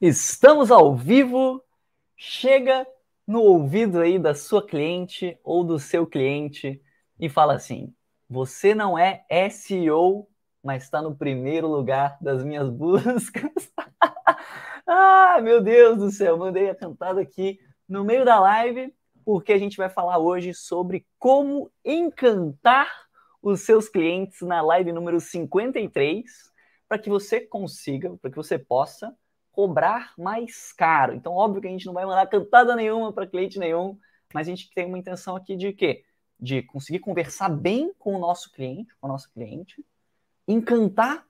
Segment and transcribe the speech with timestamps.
[0.00, 1.62] Estamos ao vivo.
[2.18, 2.86] Chega
[3.26, 6.82] no ouvido aí da sua cliente ou do seu cliente
[7.18, 7.94] e fala assim:
[8.28, 10.28] você não é SEO,
[10.62, 13.72] mas está no primeiro lugar das minhas buscas.
[14.86, 17.58] ah, meu Deus do céu, mandei a cantada aqui
[17.88, 18.94] no meio da live,
[19.24, 22.90] porque a gente vai falar hoje sobre como encantar
[23.40, 26.22] os seus clientes na live número 53,
[26.86, 29.16] para que você consiga, para que você possa
[29.56, 31.14] cobrar mais caro.
[31.14, 33.98] Então, óbvio que a gente não vai mandar cantada nenhuma para cliente nenhum,
[34.34, 36.04] mas a gente tem uma intenção aqui de quê?
[36.38, 39.82] De conseguir conversar bem com o nosso cliente, com o nosso cliente,
[40.46, 41.26] encantar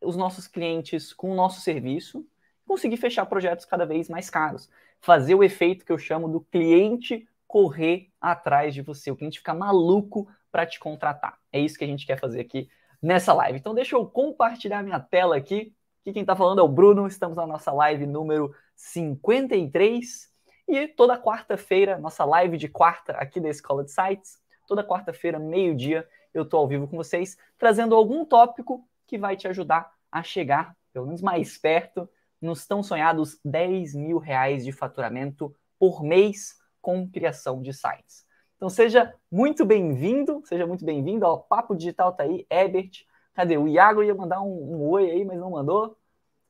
[0.00, 2.26] os nossos clientes com o nosso serviço,
[2.66, 7.28] conseguir fechar projetos cada vez mais caros, fazer o efeito que eu chamo do cliente
[7.46, 11.38] correr atrás de você, o cliente ficar maluco para te contratar.
[11.52, 12.66] É isso que a gente quer fazer aqui
[13.02, 13.58] nessa live.
[13.58, 17.36] Então deixa eu compartilhar minha tela aqui Aqui quem está falando é o Bruno, estamos
[17.36, 20.28] na nossa live número 53.
[20.66, 26.04] E toda quarta-feira, nossa live de quarta aqui da Escola de Sites, toda quarta-feira, meio-dia,
[26.34, 30.76] eu estou ao vivo com vocês, trazendo algum tópico que vai te ajudar a chegar,
[30.92, 32.08] pelo menos mais perto,
[32.40, 38.26] nos tão sonhados 10 mil reais de faturamento por mês com criação de sites.
[38.56, 43.56] Então seja muito bem-vindo, seja muito bem-vindo ao Papo Digital tá aí, Ebert, Cadê?
[43.56, 45.96] O Iago ia mandar um, um oi aí, mas não mandou.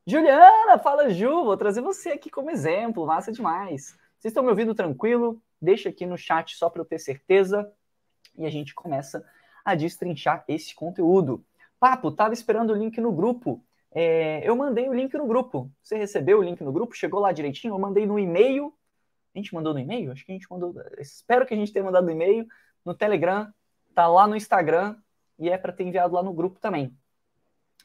[0.07, 3.97] Juliana, fala Ju, vou trazer você aqui como exemplo, massa demais.
[4.19, 5.41] Vocês estão me ouvindo tranquilo?
[5.61, 7.71] Deixa aqui no chat só para eu ter certeza.
[8.37, 9.25] E a gente começa
[9.65, 11.45] a destrinchar esse conteúdo.
[11.79, 13.65] Papo, tava esperando o link no grupo.
[13.93, 15.71] É, eu mandei o link no grupo.
[15.83, 16.97] Você recebeu o link no grupo?
[16.97, 17.75] Chegou lá direitinho?
[17.75, 18.75] Eu mandei no e-mail.
[19.35, 20.11] A gente mandou no e-mail?
[20.11, 20.75] Acho que a gente mandou.
[20.99, 22.47] Espero que a gente tenha mandado no e-mail.
[22.85, 23.53] No Telegram.
[23.95, 24.97] Tá lá no Instagram
[25.43, 26.97] e é para ter enviado lá no grupo também.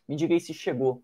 [0.07, 1.03] Me diga aí se chegou.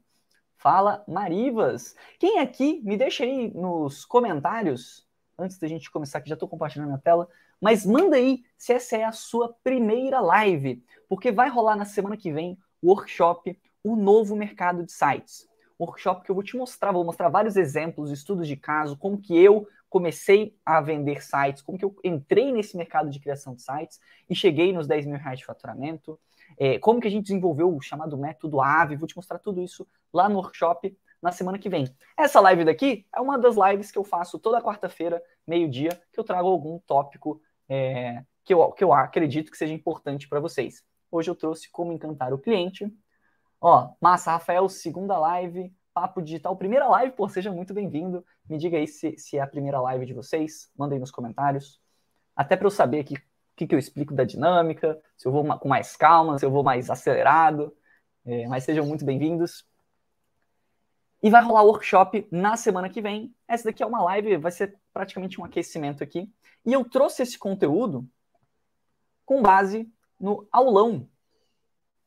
[0.56, 1.96] Fala Marivas.
[2.20, 6.92] Quem aqui, me deixa aí nos comentários, antes da gente começar, que já estou compartilhando
[6.92, 7.28] na tela,
[7.60, 12.16] mas manda aí se essa é a sua primeira live, porque vai rolar na semana
[12.16, 15.50] que vem o workshop O Novo Mercado de Sites.
[15.80, 19.36] Workshop que eu vou te mostrar, vou mostrar vários exemplos, estudos de caso, como que
[19.36, 24.00] eu comecei a vender sites, como que eu entrei nesse mercado de criação de sites
[24.30, 26.20] e cheguei nos 10 mil reais de faturamento
[26.58, 29.88] é, como que a gente desenvolveu o chamado método AVE, vou te mostrar tudo isso
[30.12, 31.88] lá no workshop na semana que vem.
[32.18, 36.24] Essa live daqui é uma das lives que eu faço toda quarta-feira, meio-dia, que eu
[36.24, 40.84] trago algum tópico é, que, eu, que eu acredito que seja importante para vocês.
[41.10, 42.92] Hoje eu trouxe como encantar o cliente.
[43.62, 48.26] Ó, massa, Rafael, segunda live, Papo Digital, primeira live, pô, seja muito bem-vindo.
[48.50, 51.80] Me diga aí se, se é a primeira live de vocês, manda aí nos comentários.
[52.36, 53.16] Até para eu saber aqui
[53.54, 56.50] o que, que eu explico da dinâmica, se eu vou com mais calma, se eu
[56.50, 57.76] vou mais acelerado.
[58.26, 59.64] É, mas sejam muito bem-vindos.
[61.22, 63.34] E vai rolar workshop na semana que vem.
[63.48, 66.28] Essa daqui é uma live, vai ser praticamente um aquecimento aqui.
[66.66, 68.10] E eu trouxe esse conteúdo
[69.24, 69.88] com base
[70.20, 71.08] no aulão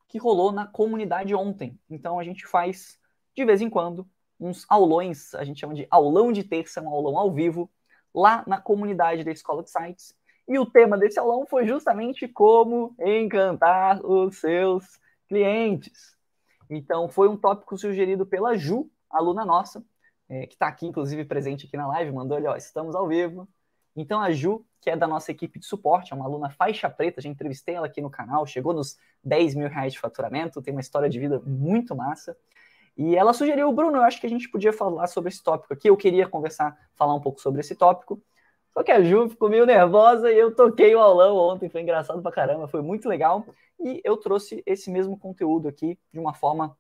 [0.09, 1.79] que rolou na comunidade ontem.
[1.89, 2.99] Então a gente faz
[3.35, 4.09] de vez em quando
[4.41, 7.71] uns aulões, a gente chama de aulão de terça, um aulão ao vivo,
[8.13, 10.16] lá na comunidade da Escola de Sites.
[10.49, 14.99] E o tema desse aulão foi justamente como encantar os seus
[15.29, 16.17] clientes.
[16.71, 19.85] Então, foi um tópico sugerido pela Ju, aluna nossa,
[20.29, 23.49] é, que está aqui, inclusive, presente aqui na live, mandou ali, ó, estamos ao vivo.
[23.95, 27.21] Então, a Ju, que é da nossa equipe de suporte, é uma aluna faixa preta,
[27.21, 30.81] já entrevistei ela aqui no canal, chegou nos 10 mil reais de faturamento, tem uma
[30.81, 32.37] história de vida muito massa.
[32.97, 35.89] E ela sugeriu, Bruno, eu acho que a gente podia falar sobre esse tópico aqui,
[35.89, 38.21] eu queria conversar, falar um pouco sobre esse tópico.
[38.77, 42.21] Só que a Ju ficou meio nervosa e eu toquei o aulão ontem, foi engraçado
[42.21, 43.47] pra caramba, foi muito legal.
[43.81, 46.77] E eu trouxe esse mesmo conteúdo aqui de uma forma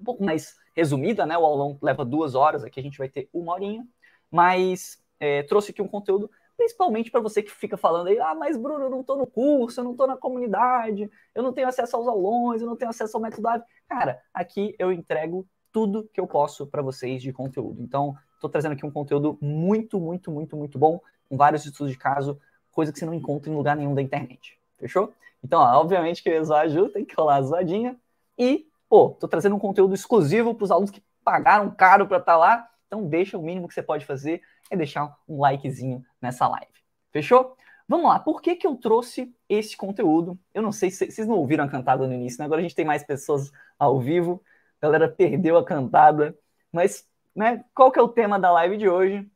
[0.00, 1.36] um pouco mais resumida, né?
[1.36, 3.86] O aulão leva duas horas, aqui a gente vai ter uma horinha,
[4.30, 8.56] mas é, trouxe aqui um conteúdo principalmente para você que fica falando aí, ah, mas
[8.56, 11.96] Bruno, eu não estou no curso, eu não estou na comunidade, eu não tenho acesso
[11.96, 13.62] aos aulões, eu não tenho acesso ao método.
[13.86, 17.82] Cara, aqui eu entrego tudo que eu posso para vocês de conteúdo.
[17.82, 21.98] Então, estou trazendo aqui um conteúdo muito, muito, muito, muito bom com vários estudos de
[21.98, 22.40] caso,
[22.70, 24.58] coisa que você não encontra em lugar nenhum da internet.
[24.78, 25.12] Fechou?
[25.42, 27.96] Então, ó, obviamente que zoar a Ju, tem que rolar a zoadinha.
[28.38, 32.32] E, pô, tô trazendo um conteúdo exclusivo para os alunos que pagaram caro para estar
[32.32, 32.70] tá lá.
[32.86, 36.72] Então, deixa o mínimo que você pode fazer é deixar um likezinho nessa live.
[37.12, 37.56] Fechou?
[37.88, 40.36] Vamos lá, por que, que eu trouxe esse conteúdo?
[40.52, 42.44] Eu não sei se vocês não ouviram a cantada no início, né?
[42.44, 44.42] Agora a gente tem mais pessoas ao vivo,
[44.80, 46.36] a galera perdeu a cantada,
[46.72, 49.30] mas né, qual que é o tema da live de hoje?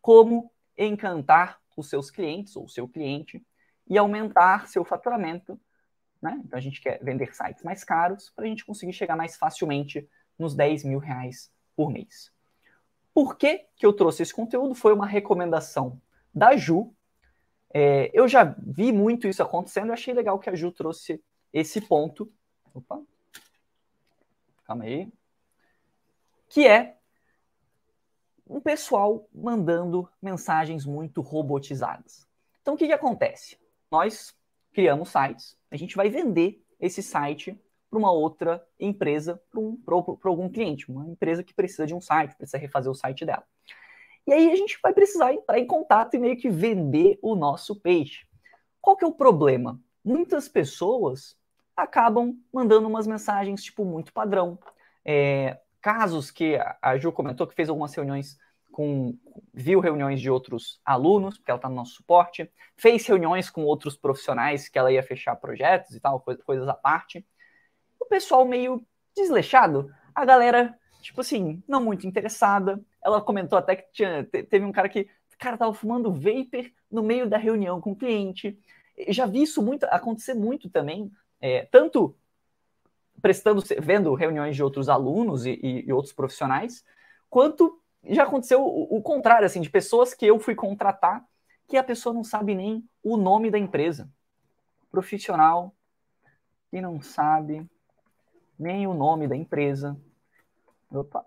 [0.00, 3.44] Como encantar os seus clientes ou seu cliente
[3.88, 5.60] e aumentar seu faturamento.
[6.20, 6.40] Né?
[6.44, 10.08] Então a gente quer vender sites mais caros para a gente conseguir chegar mais facilmente
[10.38, 12.32] nos 10 mil reais por mês.
[13.12, 14.74] Por que, que eu trouxe esse conteúdo?
[14.74, 16.00] Foi uma recomendação
[16.34, 16.94] da Ju.
[17.74, 21.22] É, eu já vi muito isso acontecendo, eu achei legal que a Ju trouxe
[21.52, 22.32] esse ponto.
[22.72, 23.02] Opa.
[24.64, 25.12] Calma aí.
[26.48, 26.96] Que é
[28.52, 32.26] um pessoal mandando mensagens muito robotizadas.
[32.60, 33.58] Então, o que, que acontece?
[33.90, 34.34] Nós
[34.72, 37.58] criamos sites, a gente vai vender esse site
[37.88, 39.78] para uma outra empresa, para um,
[40.24, 43.44] algum cliente, uma empresa que precisa de um site, precisa refazer o site dela.
[44.26, 47.80] E aí a gente vai precisar entrar em contato e meio que vender o nosso
[47.80, 48.26] peixe.
[48.80, 49.80] Qual que é o problema?
[50.04, 51.36] Muitas pessoas
[51.76, 54.58] acabam mandando umas mensagens tipo muito padrão.
[55.04, 58.38] É, casos que a Ju comentou que fez algumas reuniões
[58.70, 59.14] com
[59.52, 63.96] viu reuniões de outros alunos, porque ela está no nosso suporte, fez reuniões com outros
[63.96, 67.24] profissionais que ela ia fechar projetos e tal, coisas à parte.
[68.00, 68.84] O pessoal meio
[69.14, 72.80] desleixado, a galera, tipo assim, não muito interessada.
[73.04, 75.08] Ela comentou até que tinha, teve um cara que,
[75.38, 78.58] cara, tava fumando vapor no meio da reunião com o cliente.
[79.08, 82.16] já vi isso muito acontecer muito também, é, tanto
[83.22, 86.84] prestando, vendo reuniões de outros alunos e, e, e outros profissionais,
[87.30, 91.24] quanto já aconteceu o, o, contrário, assim, de pessoas que eu fui contratar
[91.68, 94.10] que a pessoa não sabe nem o nome da empresa.
[94.90, 95.74] Profissional
[96.70, 97.66] que não sabe
[98.58, 99.96] nem o nome da empresa.
[100.90, 101.24] Opa.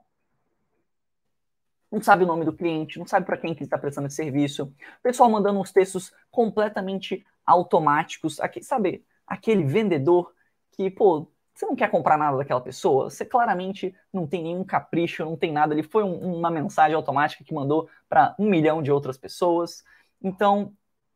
[1.91, 4.73] Não sabe o nome do cliente, não sabe para quem que está prestando esse serviço.
[5.01, 8.39] Pessoal mandando uns textos completamente automáticos.
[8.39, 10.33] Aqui, sabe, aquele vendedor
[10.71, 15.23] que, pô, você não quer comprar nada daquela pessoa, você claramente não tem nenhum capricho,
[15.23, 15.73] não tem nada.
[15.73, 19.81] Ele foi um, uma mensagem automática que mandou para um milhão de outras pessoas.
[20.21, 20.73] Então,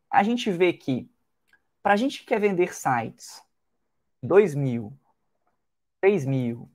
[0.10, 1.12] a gente vê que
[1.84, 3.44] para a gente que quer vender sites,
[4.24, 4.94] 2 mil,
[6.00, 6.70] 3 mil,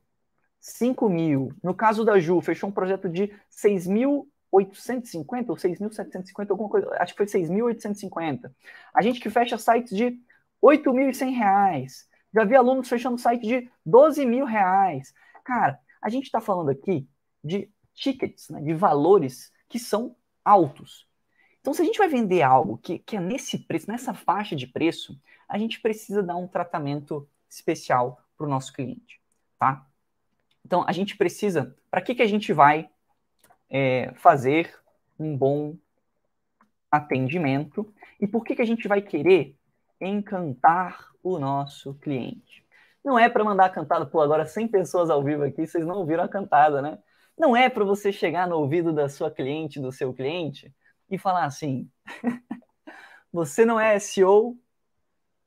[0.60, 6.90] 5 mil, no caso da Ju, fechou um projeto de 6.850 ou 6.750, alguma coisa,
[6.98, 8.52] acho que foi 6.850.
[8.92, 10.18] A gente que fecha sites de
[10.62, 15.14] 8.100 reais, já vi alunos fechando site de 12 mil reais.
[15.44, 17.08] Cara, a gente está falando aqui
[17.42, 21.08] de tickets, né, de valores que são altos.
[21.60, 24.66] Então, se a gente vai vender algo que, que é nesse preço, nessa faixa de
[24.66, 29.20] preço, a gente precisa dar um tratamento especial para o nosso cliente,
[29.58, 29.86] tá?
[30.64, 31.76] Então, a gente precisa.
[31.90, 32.90] Para que, que a gente vai
[33.70, 34.74] é, fazer
[35.18, 35.76] um bom
[36.90, 37.94] atendimento?
[38.20, 39.56] E por que, que a gente vai querer
[40.04, 42.64] encantar o nosso cliente.
[43.04, 46.24] Não é para mandar cantada, pô, agora 100 pessoas ao vivo aqui, vocês não ouviram
[46.24, 46.98] a cantada, né?
[47.36, 50.72] Não é para você chegar no ouvido da sua cliente, do seu cliente,
[51.10, 51.90] e falar assim:
[53.32, 54.56] você não é SEO,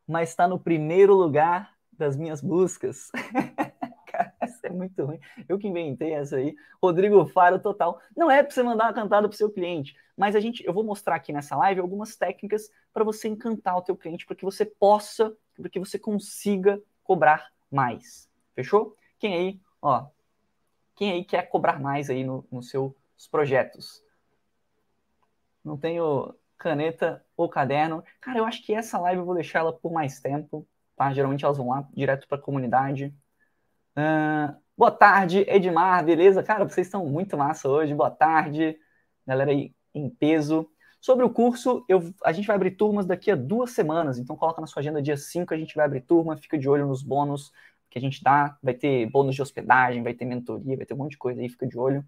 [0.08, 3.10] mas está no primeiro lugar das minhas buscas.
[4.68, 5.20] É muito ruim.
[5.48, 6.56] Eu que inventei essa aí.
[6.82, 8.00] Rodrigo Faro total.
[8.16, 10.74] Não é para você mandar uma cantada para o seu cliente, mas a gente, eu
[10.74, 14.46] vou mostrar aqui nessa live algumas técnicas para você encantar o teu cliente, para que
[14.46, 18.30] você possa para que você consiga cobrar mais.
[18.54, 18.96] Fechou?
[19.18, 20.08] Quem aí, ó,
[20.96, 22.94] quem aí quer cobrar mais aí nos no seus
[23.32, 24.04] projetos?
[25.64, 28.04] Não tenho caneta ou caderno.
[28.22, 31.14] Cara, eu acho que essa live eu vou deixar ela por mais tempo, tá?
[31.14, 33.14] Geralmente elas vão lá direto para a comunidade.
[33.98, 36.44] Uh, boa tarde, Edmar, beleza?
[36.44, 37.96] Cara, vocês estão muito massa hoje.
[37.96, 38.78] Boa tarde,
[39.26, 40.70] galera aí em peso.
[41.02, 44.62] Sobre o curso, eu, a gente vai abrir turmas daqui a duas semanas, então coloca
[44.62, 47.52] na sua agenda dia 5, a gente vai abrir turma, fica de olho nos bônus
[47.90, 50.98] que a gente dá, vai ter bônus de hospedagem, vai ter mentoria, vai ter um
[50.98, 52.06] monte de coisa aí, fica de olho.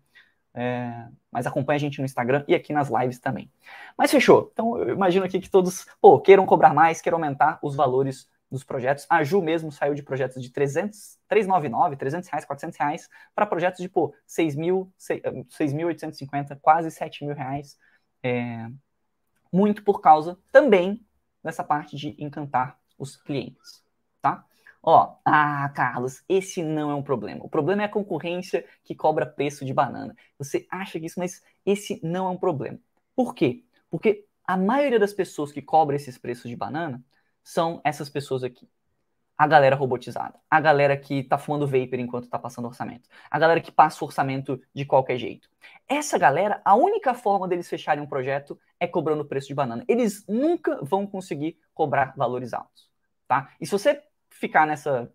[0.54, 3.52] É, mas acompanha a gente no Instagram e aqui nas lives também.
[3.98, 4.50] Mas fechou.
[4.54, 8.64] Então eu imagino aqui que todos pô, queiram cobrar mais, queiram aumentar os valores dos
[8.64, 9.06] projetos.
[9.10, 13.82] A Ju mesmo saiu de projetos de 300, 399, 300 reais, 400 reais, para projetos
[13.82, 17.78] de, pô, 6.850, quase 7 mil reais.
[18.24, 18.68] É,
[19.52, 21.06] muito por causa também
[21.44, 23.84] dessa parte de encantar os clientes,
[24.22, 24.46] tá?
[24.82, 27.44] Ó, ah, Carlos, esse não é um problema.
[27.44, 30.16] O problema é a concorrência que cobra preço de banana.
[30.38, 32.80] Você acha que isso, mas esse não é um problema.
[33.16, 33.64] Por quê?
[33.90, 37.04] Porque a maioria das pessoas que cobram esses preços de banana
[37.44, 38.70] são essas pessoas aqui
[39.40, 43.62] a galera robotizada, a galera que tá fumando vapor enquanto tá passando orçamento, a galera
[43.62, 45.50] que passa o orçamento de qualquer jeito.
[45.88, 49.86] Essa galera, a única forma deles fecharem um projeto é cobrando o preço de banana.
[49.88, 52.90] Eles nunca vão conseguir cobrar valores altos,
[53.30, 53.50] tá?
[53.62, 55.10] E se você ficar nessa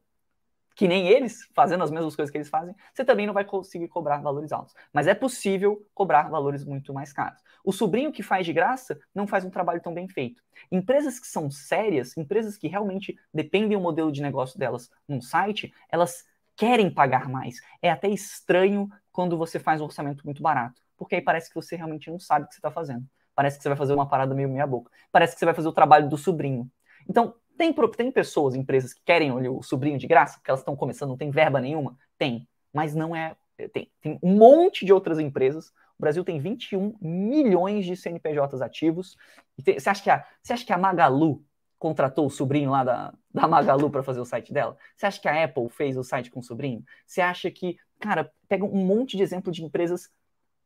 [0.75, 3.88] que nem eles, fazendo as mesmas coisas que eles fazem, você também não vai conseguir
[3.88, 4.75] cobrar valores altos.
[4.93, 7.40] Mas é possível cobrar valores muito mais caros.
[7.64, 10.43] O sobrinho que faz de graça não faz um trabalho tão bem feito.
[10.71, 15.73] Empresas que são sérias, empresas que realmente dependem do modelo de negócio delas num site,
[15.90, 16.25] elas
[16.57, 17.57] querem pagar mais.
[17.83, 20.81] É até estranho quando você faz um orçamento muito barato.
[20.97, 23.04] porque aí parece que você realmente não sabe o que você está fazendo.
[23.35, 24.90] Parece que você vai fazer uma parada meio meia boca.
[25.11, 26.71] Parece que você vai fazer o trabalho do sobrinho.
[27.09, 31.11] Então, tem, tem pessoas, empresas que querem o sobrinho de graça, porque elas estão começando,
[31.11, 31.96] não tem verba nenhuma?
[32.18, 32.49] Tem.
[32.73, 33.37] Mas não é.
[33.73, 35.68] Tem, tem um monte de outras empresas.
[35.96, 39.16] O Brasil tem 21 milhões de CNPJs ativos.
[39.64, 41.44] Tem, você, acha que a, você acha que a Magalu
[41.78, 44.76] contratou o sobrinho lá da, da Magalu para fazer o site dela?
[44.96, 46.84] Você acha que a Apple fez o site com o sobrinho?
[47.06, 50.11] Você acha que, cara, pega um monte de exemplo de empresas,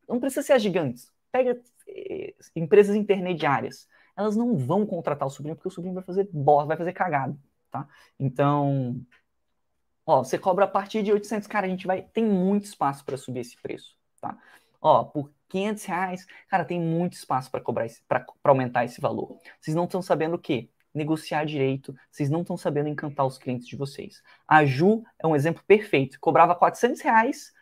[0.09, 3.87] não precisa ser as gigantes, pega eh, empresas intermediárias
[4.19, 7.39] elas não vão contratar o sobrinho porque o sobrinho vai fazer bosta, vai fazer cagado,
[7.71, 7.87] tá?
[8.19, 9.01] Então,
[10.05, 13.17] ó, você cobra a partir de 800, cara, a gente vai, tem muito espaço para
[13.17, 14.37] subir esse preço, tá?
[14.81, 19.39] Ó, por 500 reais, cara, tem muito espaço para cobrar para aumentar esse valor.
[19.61, 20.69] Vocês não estão sabendo o quê?
[20.93, 24.21] Negociar direito, vocês não estão sabendo encantar os clientes de vocês.
[24.49, 26.19] A Ju é um exemplo perfeito.
[26.21, 27.53] Cobrava 400 reais,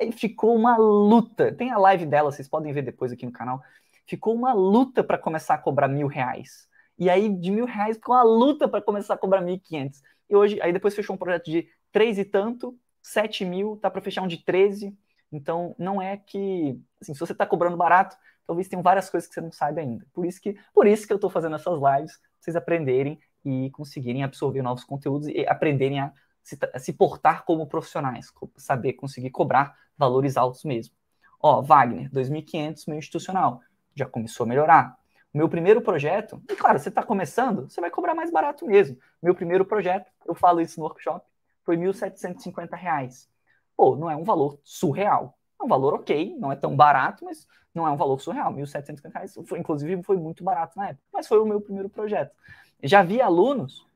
[0.00, 1.52] e ficou uma luta.
[1.52, 3.62] Tem a live dela, vocês podem ver depois aqui no canal
[4.10, 6.68] ficou uma luta para começar a cobrar mil reais.
[6.98, 10.02] E aí, de mil reais, ficou uma luta para começar a cobrar mil e quinhentos.
[10.28, 14.00] E hoje, aí depois fechou um projeto de três e tanto, sete mil, tá para
[14.00, 14.98] fechar um de 13.
[15.30, 19.34] Então, não é que, assim, se você está cobrando barato, talvez tenham várias coisas que
[19.34, 20.04] você não sabe ainda.
[20.12, 24.24] Por isso que, por isso que eu estou fazendo essas lives, vocês aprenderem e conseguirem
[24.24, 26.12] absorver novos conteúdos e aprenderem a
[26.42, 30.96] se, a se portar como profissionais, saber conseguir cobrar valores altos mesmo.
[31.40, 33.62] Ó, Wagner, 2.500 meio institucional
[33.94, 34.96] já começou a melhorar.
[35.32, 38.98] O meu primeiro projeto, e claro, você está começando, você vai cobrar mais barato mesmo.
[39.22, 41.24] Meu primeiro projeto, eu falo isso no workshop,
[41.64, 43.28] foi R$ 1.750.
[43.76, 45.38] Pô, não é um valor surreal.
[45.60, 48.52] É um valor ok, não é tão barato, mas não é um valor surreal.
[48.52, 51.04] R$ 1.750, foi, inclusive, foi muito barato na época.
[51.12, 52.34] Mas foi o meu primeiro projeto.
[52.82, 53.86] Já vi alunos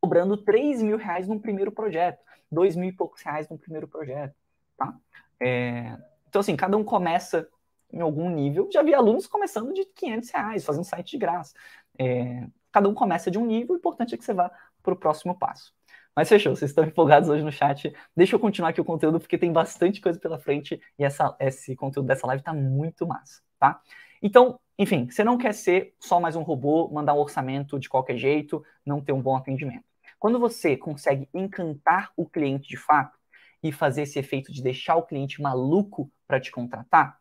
[0.00, 2.18] cobrando 3 mil reais num primeiro projeto,
[2.50, 4.34] 2 mil e poucos reais num primeiro projeto,
[4.76, 4.94] tá?
[5.40, 5.96] É...
[6.28, 7.48] Então, assim, cada um começa
[7.92, 8.68] em algum nível.
[8.72, 11.54] Já vi alunos começando de 500 reais, fazendo site de graça.
[11.98, 14.50] É, cada um começa de um nível, o importante é que você vá
[14.82, 15.72] para o próximo passo.
[16.14, 17.94] Mas fechou, vocês estão empolgados hoje no chat.
[18.14, 21.74] Deixa eu continuar aqui o conteúdo, porque tem bastante coisa pela frente e essa, esse
[21.74, 23.80] conteúdo dessa live está muito massa, tá?
[24.20, 28.16] Então, enfim, você não quer ser só mais um robô, mandar um orçamento de qualquer
[28.16, 29.84] jeito, não ter um bom atendimento.
[30.18, 33.18] Quando você consegue encantar o cliente de fato
[33.62, 37.18] e fazer esse efeito de deixar o cliente maluco para te contratar,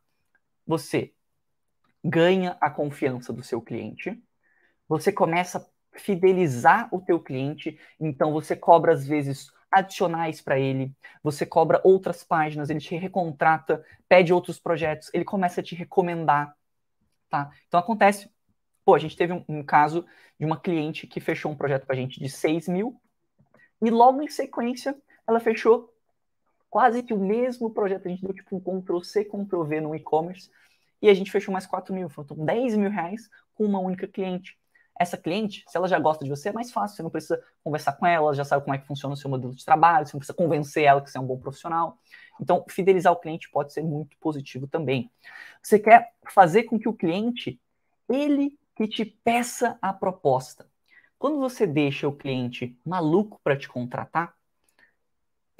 [0.65, 1.13] você
[2.03, 4.21] ganha a confiança do seu cliente,
[4.87, 10.93] você começa a fidelizar o teu cliente, então você cobra às vezes adicionais para ele,
[11.23, 16.55] você cobra outras páginas, ele te recontrata, pede outros projetos, ele começa a te recomendar,
[17.29, 17.51] tá?
[17.67, 18.29] Então acontece,
[18.83, 20.05] pô, a gente teve um, um caso
[20.37, 22.99] de uma cliente que fechou um projeto com a gente de 6 mil,
[23.81, 24.95] e logo em sequência
[25.27, 25.90] ela fechou
[26.71, 28.07] quase que o mesmo projeto.
[28.07, 30.49] A gente deu tipo um Ctrl-C, Ctrl-V no e-commerce
[31.01, 32.09] e a gente fechou mais 4 mil.
[32.09, 34.57] Faltam 10 mil reais com uma única cliente.
[34.97, 36.95] Essa cliente, se ela já gosta de você, é mais fácil.
[36.95, 39.53] Você não precisa conversar com ela, já sabe como é que funciona o seu modelo
[39.53, 41.97] de trabalho, você não precisa convencer ela que você é um bom profissional.
[42.39, 45.11] Então, fidelizar o cliente pode ser muito positivo também.
[45.61, 47.59] Você quer fazer com que o cliente,
[48.07, 50.67] ele que te peça a proposta.
[51.19, 54.35] Quando você deixa o cliente maluco para te contratar,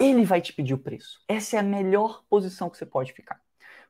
[0.01, 1.21] ele vai te pedir o preço.
[1.27, 3.39] Essa é a melhor posição que você pode ficar.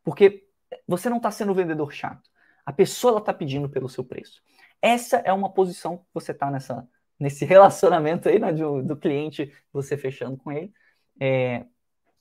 [0.04, 0.48] Porque
[0.88, 2.30] você não está sendo o vendedor chato.
[2.66, 4.42] A pessoa está pedindo pelo seu preço.
[4.82, 6.88] Essa é uma posição que você está nessa,
[7.20, 10.74] nesse relacionamento aí, né, do, do, cliente, você fechando com ele,
[11.20, 11.66] é,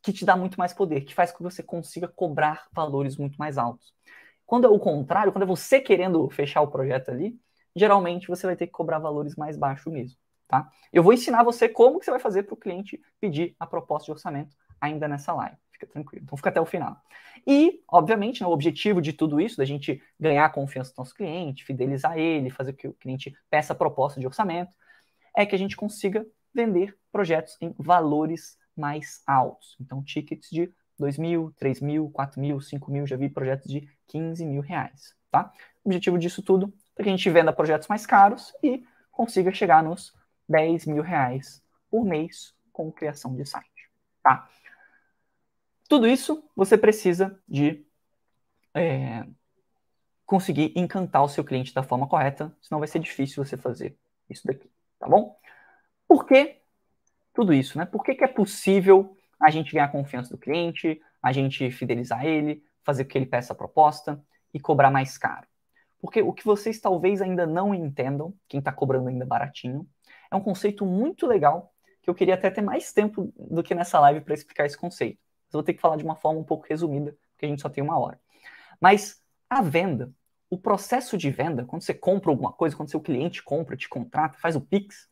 [0.02, 3.36] que te dá muito mais poder, que faz com que você consiga cobrar valores muito
[3.36, 3.94] mais altos.
[4.46, 7.38] Quando é o contrário, quando é você querendo fechar o projeto ali,
[7.74, 10.18] geralmente você vai ter que cobrar valores mais baixos mesmo.
[10.50, 10.68] Tá?
[10.92, 14.06] Eu vou ensinar você como que você vai fazer para o cliente pedir a proposta
[14.06, 15.56] de orçamento ainda nessa live.
[15.70, 16.24] Fica tranquilo.
[16.24, 17.00] Então fica até o final.
[17.46, 21.14] E, obviamente, né, o objetivo de tudo isso, da gente ganhar a confiança do nosso
[21.14, 24.74] cliente, fidelizar ele, fazer com que o cliente peça a proposta de orçamento,
[25.36, 29.76] é que a gente consiga vender projetos em valores mais altos.
[29.80, 33.88] Então, tickets de 2 mil, 3 mil, 4 mil, 5 mil, já vi projetos de
[34.08, 35.14] 15 mil reais.
[35.30, 35.52] Tá?
[35.84, 39.80] O objetivo disso tudo é que a gente venda projetos mais caros e consiga chegar
[39.80, 40.12] nos
[40.50, 43.90] 10 mil reais por mês com criação de site,
[44.22, 44.48] tá?
[45.88, 47.84] Tudo isso você precisa de
[48.74, 49.24] é,
[50.26, 53.96] conseguir encantar o seu cliente da forma correta, senão vai ser difícil você fazer
[54.28, 55.38] isso daqui, tá bom?
[56.06, 56.58] Por que
[57.32, 57.84] tudo isso, né?
[57.84, 62.24] Por que, que é possível a gente ganhar a confiança do cliente, a gente fidelizar
[62.24, 64.20] ele, fazer com que ele peça a proposta
[64.52, 65.46] e cobrar mais caro?
[66.00, 69.86] Porque o que vocês talvez ainda não entendam, quem está cobrando ainda baratinho,
[70.30, 71.72] é um conceito muito legal
[72.02, 75.18] que eu queria até ter mais tempo do que nessa live para explicar esse conceito.
[75.46, 77.68] Mas vou ter que falar de uma forma um pouco resumida, porque a gente só
[77.68, 78.18] tem uma hora.
[78.80, 80.12] Mas a venda,
[80.48, 84.38] o processo de venda, quando você compra alguma coisa, quando seu cliente compra, te contrata,
[84.38, 85.08] faz o Pix,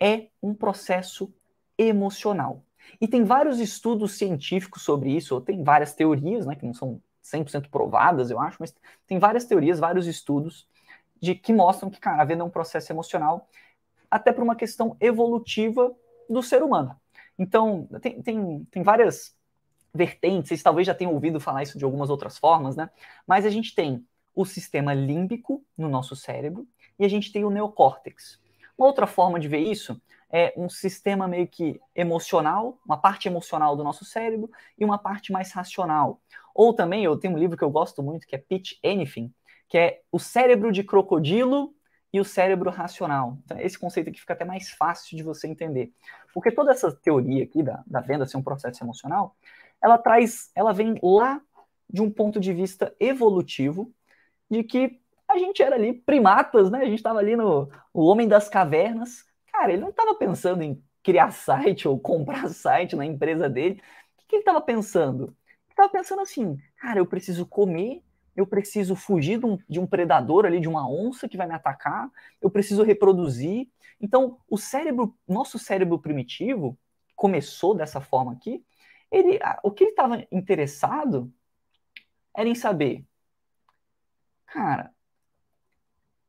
[0.00, 1.32] é um processo
[1.78, 2.62] emocional.
[3.00, 7.00] E tem vários estudos científicos sobre isso, ou tem várias teorias, né, que não são
[7.22, 8.74] 100% provadas, eu acho, mas
[9.06, 10.68] tem várias teorias, vários estudos
[11.20, 13.48] de que mostram que, cara, a venda é um processo emocional,
[14.10, 15.94] até por uma questão evolutiva
[16.28, 16.96] do ser humano.
[17.38, 19.36] Então, tem, tem, tem várias
[19.94, 22.90] vertentes, vocês talvez já tenham ouvido falar isso de algumas outras formas, né?
[23.26, 26.66] Mas a gente tem o sistema límbico no nosso cérebro
[26.98, 28.38] e a gente tem o neocórtex.
[28.76, 33.76] Uma outra forma de ver isso é um sistema meio que emocional, uma parte emocional
[33.76, 36.20] do nosso cérebro e uma parte mais racional.
[36.54, 39.32] Ou também, eu tenho um livro que eu gosto muito, que é Pitch Anything,
[39.68, 41.74] que é o cérebro de crocodilo
[42.12, 43.38] e o cérebro racional.
[43.44, 45.92] Então, esse conceito aqui fica até mais fácil de você entender.
[46.32, 49.36] Porque toda essa teoria aqui da, da venda ser um processo emocional,
[49.82, 51.40] ela traz, ela vem lá
[51.88, 53.92] de um ponto de vista evolutivo,
[54.50, 56.80] de que a gente era ali primatas, né?
[56.80, 60.82] A gente estava ali no o homem das cavernas, Cara, ele não estava pensando em
[61.02, 63.80] criar site ou comprar site na empresa dele.
[64.14, 65.24] O que, que ele estava pensando?
[65.24, 68.02] Ele estava pensando assim, cara, eu preciso comer,
[68.36, 71.54] eu preciso fugir de um, de um, predador ali, de uma onça que vai me
[71.54, 73.68] atacar, eu preciso reproduzir.
[74.00, 76.78] Então, o cérebro, nosso cérebro primitivo,
[77.14, 78.62] começou dessa forma aqui,
[79.10, 81.32] ele, o que ele estava interessado
[82.34, 83.04] era em saber,
[84.44, 84.92] cara,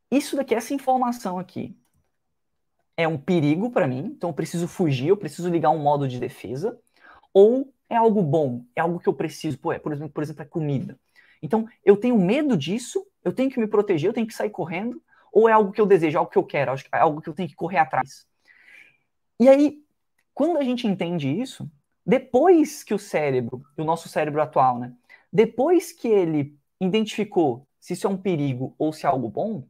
[0.10, 1.78] isso daqui, essa informação aqui,
[2.96, 6.20] é um perigo para mim, então eu preciso fugir, eu preciso ligar um modo de
[6.20, 6.80] defesa,
[7.34, 10.42] ou é algo bom, é algo que eu preciso, pô, é, por exemplo, por exemplo,
[10.42, 11.00] é comida.
[11.41, 15.01] Então, eu tenho medo disso, eu tenho que me proteger, eu tenho que sair correndo,
[15.32, 17.34] ou é algo que eu desejo, é algo que eu quero, é algo que eu
[17.34, 18.27] tenho que correr atrás.
[19.39, 19.84] E aí,
[20.34, 21.70] quando a gente entende isso,
[22.06, 24.94] depois que o cérebro, o nosso cérebro atual, né,
[25.32, 29.67] depois que ele identificou se isso é um perigo ou se é algo bom,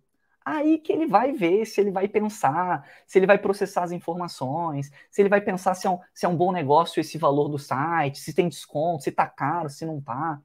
[0.49, 4.89] Aí que ele vai ver se ele vai pensar, se ele vai processar as informações,
[5.11, 7.59] se ele vai pensar se é um, se é um bom negócio esse valor do
[7.59, 10.41] site, se tem desconto, se tá caro, se não tá.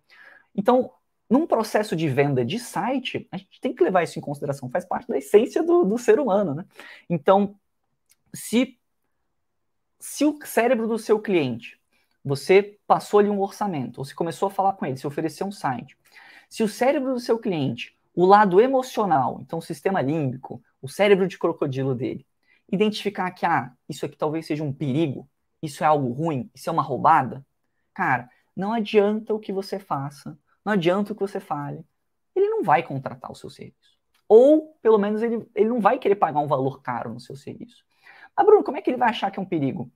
[0.57, 0.91] Então,
[1.33, 4.85] num processo de venda de site, a gente tem que levar isso em consideração, faz
[4.85, 6.67] parte da essência do, do ser humano, né?
[7.09, 7.57] Então,
[8.35, 8.79] se,
[9.99, 11.81] se o cérebro do seu cliente,
[12.23, 15.51] você passou ali um orçamento, ou se começou a falar com ele, se oferecer um
[15.51, 15.97] site,
[16.51, 21.27] se o cérebro do seu cliente o lado emocional, então o sistema límbico, o cérebro
[21.27, 22.27] de crocodilo dele,
[22.71, 25.27] identificar que, ah, isso aqui talvez seja um perigo,
[25.63, 27.43] isso é algo ruim, isso é uma roubada,
[27.95, 31.85] cara, não adianta o que você faça, não adianta o que você fale,
[32.35, 33.99] ele não vai contratar o seu serviço.
[34.29, 37.85] Ou, pelo menos, ele, ele não vai querer pagar um valor caro no seu serviço.
[38.37, 39.93] Mas, Bruno, como é que ele vai achar que é um perigo?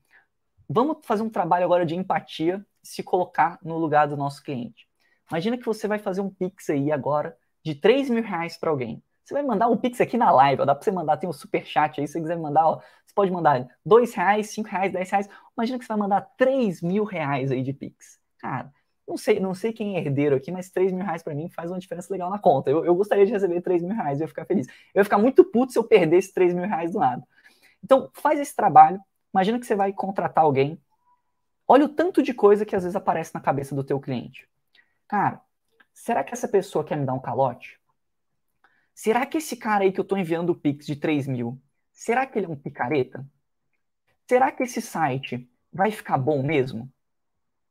[0.68, 4.86] Vamos fazer um trabalho agora de empatia, se colocar no lugar do nosso cliente.
[5.30, 9.02] Imagina que você vai fazer um Pix aí agora de 3 mil reais para alguém.
[9.24, 11.32] Você vai mandar um Pix aqui na live, ó, dá para você mandar, tem um
[11.32, 14.92] super chat aí, se você quiser mandar, ó, você pode mandar 2 reais, 5 reais,
[14.92, 15.28] 10 reais.
[15.56, 18.20] Imagina que você vai mandar 3 mil reais aí de Pix.
[18.38, 18.72] Cara,
[19.06, 21.70] não sei, não sei quem é herdeiro aqui, mas 3 mil reais para mim faz
[21.70, 22.70] uma diferença legal na conta.
[22.70, 24.66] Eu, eu gostaria de receber 3 mil reais, eu ia ficar feliz.
[24.94, 27.26] Eu ia ficar muito puto se eu perdesse 3 mil reais do nada.
[27.82, 29.00] Então, faz esse trabalho.
[29.32, 30.80] Imagina que você vai contratar alguém.
[31.68, 34.48] Olha o tanto de coisa que às vezes aparece na cabeça do teu cliente.
[35.06, 35.40] Cara,
[35.94, 37.78] será que essa pessoa quer me dar um calote?
[38.94, 41.60] Será que esse cara aí que eu estou enviando o Pix de 3 mil,
[41.92, 43.26] será que ele é um picareta?
[44.26, 46.90] Será que esse site vai ficar bom mesmo?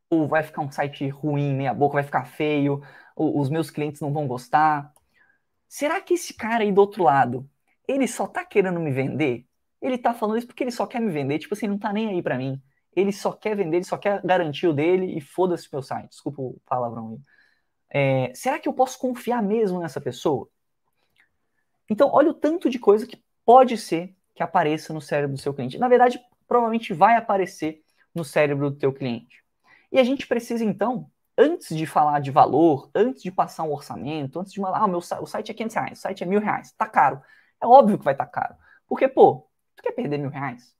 [0.10, 2.82] Ou vai ficar um site ruim, meia boca, vai ficar feio,
[3.16, 4.94] os meus clientes não vão gostar?
[5.68, 7.50] Será que esse cara aí do outro lado,
[7.88, 9.46] ele só tá querendo me vender?
[9.82, 12.10] Ele tá falando isso porque ele só quer me vender, tipo assim, não tá nem
[12.10, 12.62] aí para mim.
[12.96, 16.10] Ele só quer vender, ele só quer garantir o dele e foda-se o meu site.
[16.10, 17.20] Desculpa o palavrão aí.
[17.90, 20.50] É, será que eu posso confiar mesmo nessa pessoa?
[21.90, 25.54] Então, olha o tanto de coisa que pode ser que apareça no cérebro do seu
[25.54, 25.78] cliente.
[25.78, 29.45] Na verdade, provavelmente vai aparecer no cérebro do teu cliente.
[29.96, 34.38] E a gente precisa, então, antes de falar de valor, antes de passar um orçamento,
[34.38, 36.74] antes de falar, ah, meu, o site é 500 reais, o site é mil reais,
[36.74, 37.22] tá caro.
[37.64, 38.58] É óbvio que vai estar tá caro.
[38.90, 40.76] Porque, pô, tu quer perder mil reais?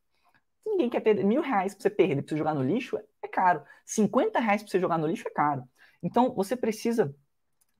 [0.66, 3.64] Ninguém quer perder mil reais pra você perder, pra você jogar no lixo, é caro.
[3.86, 5.64] 50 reais pra você jogar no lixo é caro.
[6.04, 7.16] Então, você precisa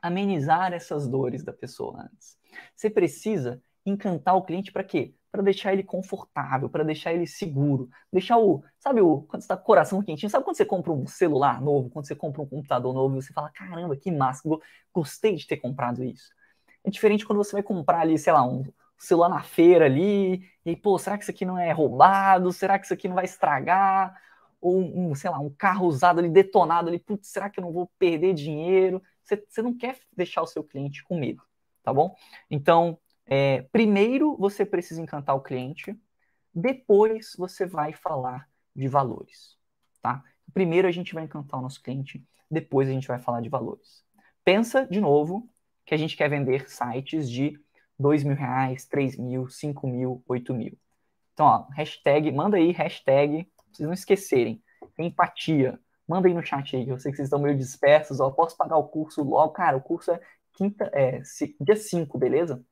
[0.02, 2.38] amenizar essas dores da pessoa antes.
[2.74, 5.14] Você precisa encantar o cliente para quê?
[5.36, 9.58] Para deixar ele confortável, para deixar ele seguro, deixar o, sabe, o quando tá o
[9.58, 13.22] coração quentinho, sabe quando você compra um celular novo, quando você compra um computador novo,
[13.22, 14.42] você fala, caramba, que massa,
[14.94, 16.30] gostei de ter comprado isso.
[16.86, 18.64] É diferente quando você vai comprar ali, sei lá, um
[18.98, 22.54] celular na feira ali, e pô, será que isso aqui não é roubado?
[22.54, 24.16] Será que isso aqui não vai estragar?
[24.62, 27.72] ou um, sei lá, um carro usado ali, detonado ali, putz, será que eu não
[27.72, 29.02] vou perder dinheiro?
[29.24, 31.44] Você, você não quer deixar o seu cliente com medo,
[31.84, 32.16] tá bom?
[32.50, 35.98] Então, é, primeiro você precisa encantar o cliente,
[36.54, 39.58] depois você vai falar de valores,
[40.02, 40.24] tá?
[40.54, 44.04] Primeiro a gente vai encantar o nosso cliente, depois a gente vai falar de valores.
[44.44, 45.50] Pensa de novo
[45.86, 47.60] que a gente quer vender sites de
[47.98, 50.78] dois mil reais, três mil, cinco mil, oito mil.
[51.34, 54.64] Então, ó, hashtag, manda aí, hashtag, vocês não esquecerem,
[54.98, 55.80] empatia.
[56.08, 58.78] Manda aí no chat aí, eu sei que vocês estão meio dispersos, ó, posso pagar
[58.78, 59.52] o curso logo?
[59.54, 60.22] Cara, o curso é
[60.54, 61.22] quinta, é,
[61.60, 62.64] dia 5, beleza?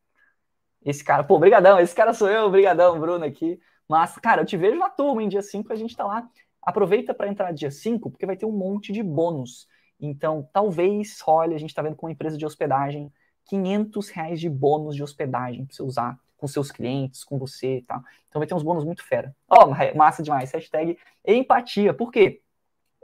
[0.85, 3.59] Esse cara, pô, brigadão, esse cara sou eu, brigadão, Bruno aqui.
[3.87, 6.27] Mas, cara, eu te vejo na turma em dia 5, a gente tá lá.
[6.61, 9.67] Aproveita para entrar dia 5, porque vai ter um monte de bônus.
[9.99, 13.11] Então, talvez role, a gente tá vendo com uma empresa de hospedagem,
[13.45, 17.81] 500 reais de bônus de hospedagem para você usar com seus clientes, com você e
[17.81, 18.01] tal.
[18.27, 19.33] Então vai ter uns bônus muito fera.
[19.47, 20.51] Ó, oh, massa demais.
[20.51, 21.93] Hashtag empatia.
[21.93, 22.41] Por quê?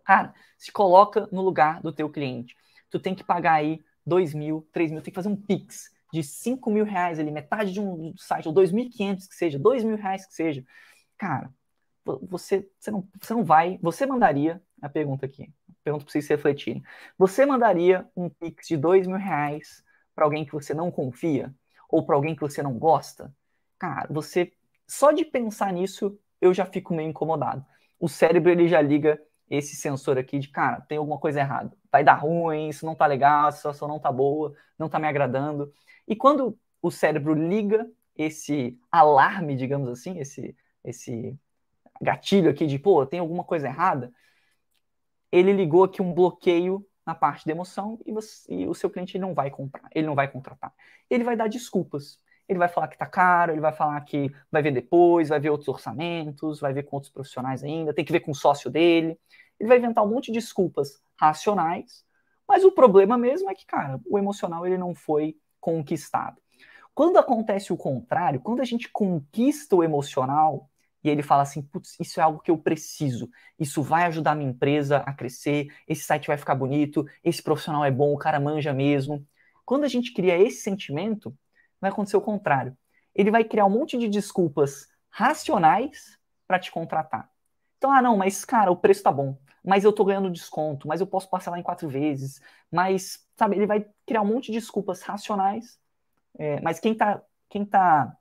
[0.03, 2.55] Cara, se coloca no lugar do teu cliente.
[2.89, 6.23] Tu tem que pagar aí 2 mil, 3 mil, tem que fazer um Pix de
[6.23, 10.25] 5 mil reais ali, metade de um site, ou 2.500 que seja, 2 mil reais
[10.25, 10.63] que seja.
[11.17, 11.53] Cara,
[12.05, 16.83] você, você, não, você não vai, você mandaria, a pergunta aqui, pergunta para vocês refletirem,
[17.17, 19.83] você mandaria um Pix de 2 mil reais
[20.15, 21.53] para alguém que você não confia?
[21.89, 23.33] Ou para alguém que você não gosta?
[23.79, 24.51] Cara, você,
[24.87, 27.65] só de pensar nisso, eu já fico meio incomodado.
[27.99, 31.75] O cérebro, ele já liga esse sensor aqui de, cara, tem alguma coisa errada.
[31.91, 35.07] Vai dar ruim, isso não tá legal, a situação não tá boa, não tá me
[35.07, 35.73] agradando.
[36.07, 41.37] E quando o cérebro liga esse alarme, digamos assim, esse, esse
[42.01, 44.13] gatilho aqui de, pô, tem alguma coisa errada,
[45.31, 49.17] ele ligou aqui um bloqueio na parte da emoção e, você, e o seu cliente
[49.17, 50.73] não vai comprar, ele não vai contratar.
[51.09, 52.19] Ele vai dar desculpas.
[52.49, 55.51] Ele vai falar que tá caro, ele vai falar que vai ver depois, vai ver
[55.51, 59.19] outros orçamentos, vai ver com outros profissionais ainda, tem que ver com o sócio dele.
[59.59, 62.03] Ele vai inventar um monte de desculpas racionais,
[62.47, 66.41] mas o problema mesmo é que, cara, o emocional ele não foi conquistado.
[66.95, 70.69] Quando acontece o contrário, quando a gente conquista o emocional
[71.03, 74.35] e ele fala assim, putz, isso é algo que eu preciso, isso vai ajudar a
[74.35, 78.39] minha empresa a crescer, esse site vai ficar bonito, esse profissional é bom, o cara
[78.39, 79.25] manja mesmo.
[79.63, 81.33] Quando a gente cria esse sentimento,
[81.79, 82.77] vai acontecer o contrário.
[83.13, 87.29] Ele vai criar um monte de desculpas racionais para te contratar.
[87.77, 91.01] Então, ah, não, mas cara, o preço tá bom, mas eu tô ganhando desconto, mas
[91.01, 95.01] eu posso parcelar em quatro vezes, mas, sabe, ele vai criar um monte de desculpas
[95.01, 95.79] racionais,
[96.37, 98.15] é, mas quem tá, quem tá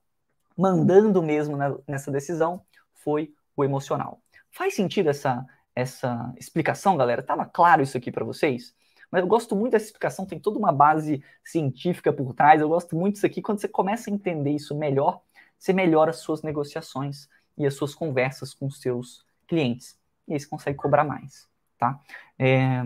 [0.56, 4.20] mandando mesmo nessa decisão foi o emocional.
[4.50, 7.22] Faz sentido essa, essa explicação, galera?
[7.22, 8.74] Tava claro isso aqui para vocês?
[9.10, 12.60] Mas eu gosto muito dessa explicação, tem toda uma base científica por trás.
[12.60, 13.40] Eu gosto muito disso aqui.
[13.40, 15.20] Quando você começa a entender isso melhor,
[15.58, 19.98] você melhora as suas negociações e as suas conversas com os seus clientes.
[20.26, 21.98] E aí você consegue cobrar mais, tá?
[22.38, 22.84] É...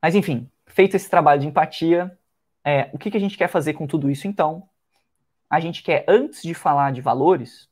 [0.00, 2.16] Mas enfim, feito esse trabalho de empatia,
[2.64, 4.68] é, o que, que a gente quer fazer com tudo isso então?
[5.48, 7.68] A gente quer, antes de falar de valores,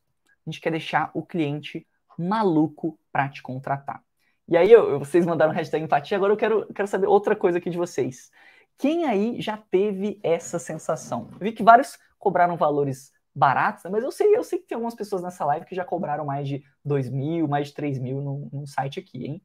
[0.47, 1.87] a gente quer deixar o cliente
[2.19, 4.03] maluco para te contratar.
[4.47, 7.71] E aí, eu, vocês mandaram hashtag empatia, agora eu quero, quero saber outra coisa aqui
[7.71, 8.31] de vocês.
[8.77, 11.29] Quem aí já teve essa sensação?
[11.33, 13.91] Eu vi que vários cobraram valores baratos, né?
[13.91, 16.47] mas eu sei, eu sei que tem algumas pessoas nessa live que já cobraram mais
[16.47, 19.43] de 2 mil, mais de 3 mil num, num site aqui, hein?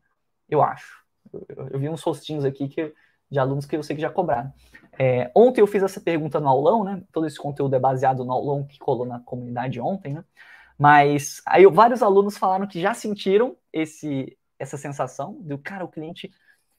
[0.48, 1.04] Eu acho.
[1.34, 2.94] Eu, eu, vi uns rostinhos aqui que,
[3.30, 4.54] de alunos que eu sei que já cobraram.
[4.98, 7.04] É, ontem eu fiz essa pergunta no aulão, né?
[7.12, 10.24] Todo esse conteúdo é baseado no aulão que colou na comunidade ontem, né?
[10.78, 16.30] Mas aí vários alunos falaram que já sentiram esse, essa sensação do cara, o cliente,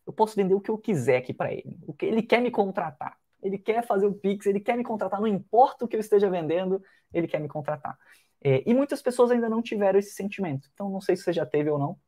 [0.07, 1.79] eu posso vender o que eu quiser aqui para ele.
[1.87, 3.16] O que ele quer me contratar.
[3.43, 6.29] Ele quer fazer o Pix, ele quer me contratar, não importa o que eu esteja
[6.29, 7.99] vendendo, ele quer me contratar.
[8.43, 10.69] É, e muitas pessoas ainda não tiveram esse sentimento.
[10.75, 11.99] Então, não sei se você já teve ou não,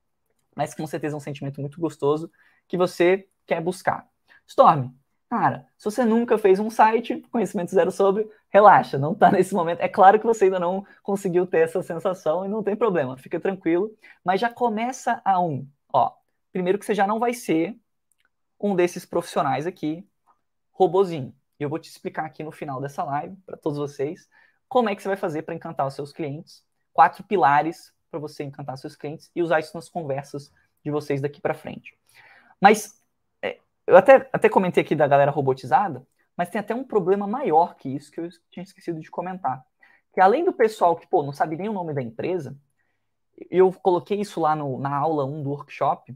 [0.55, 2.31] mas com certeza é um sentimento muito gostoso
[2.69, 4.07] que você quer buscar.
[4.47, 4.91] Storm,
[5.33, 9.81] Cara, se você nunca fez um site, conhecimento zero sobre, relaxa, não está nesse momento.
[9.81, 13.40] É claro que você ainda não conseguiu ter essa sensação e não tem problema, fica
[13.40, 13.97] tranquilo.
[14.23, 16.12] Mas já começa a um, ó.
[16.53, 17.75] Primeiro que você já não vai ser
[18.61, 20.07] um desses profissionais aqui,
[20.71, 21.35] robozinho.
[21.59, 24.29] E eu vou te explicar aqui no final dessa live, para todos vocês,
[24.68, 26.62] como é que você vai fazer para encantar os seus clientes.
[26.92, 30.53] Quatro pilares para você encantar seus clientes e usar isso nas conversas
[30.85, 31.97] de vocês daqui para frente.
[32.61, 33.02] Mas
[33.87, 37.88] eu até, até comentei aqui da galera robotizada, mas tem até um problema maior que
[37.88, 39.64] isso que eu tinha esquecido de comentar.
[40.12, 42.57] Que além do pessoal que, pô, não sabe nem o nome da empresa,
[43.51, 46.14] eu coloquei isso lá no, na aula 1 do workshop,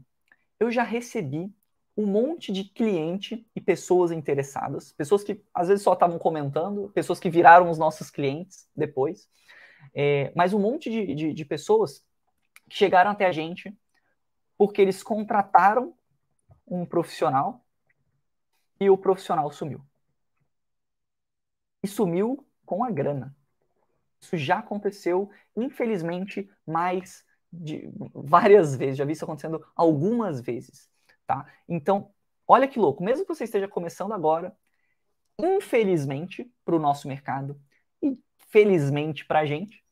[0.59, 1.51] eu já recebi
[1.95, 7.19] um monte de cliente e pessoas interessadas, pessoas que às vezes só estavam comentando, pessoas
[7.19, 9.27] que viraram os nossos clientes depois,
[9.95, 12.05] é, mas um monte de, de, de pessoas
[12.69, 13.75] que chegaram até a gente
[14.57, 15.93] porque eles contrataram
[16.67, 17.65] um profissional
[18.79, 19.81] e o profissional sumiu.
[21.83, 23.35] E sumiu com a grana.
[24.19, 28.97] Isso já aconteceu, infelizmente, mais de várias vezes.
[28.97, 30.89] Já vi isso acontecendo algumas vezes,
[31.25, 31.45] tá?
[31.67, 32.11] Então,
[32.47, 33.03] olha que louco.
[33.03, 34.55] Mesmo que você esteja começando agora,
[35.39, 37.59] infelizmente para o nosso mercado
[38.01, 38.17] e
[38.49, 39.83] felizmente para a gente,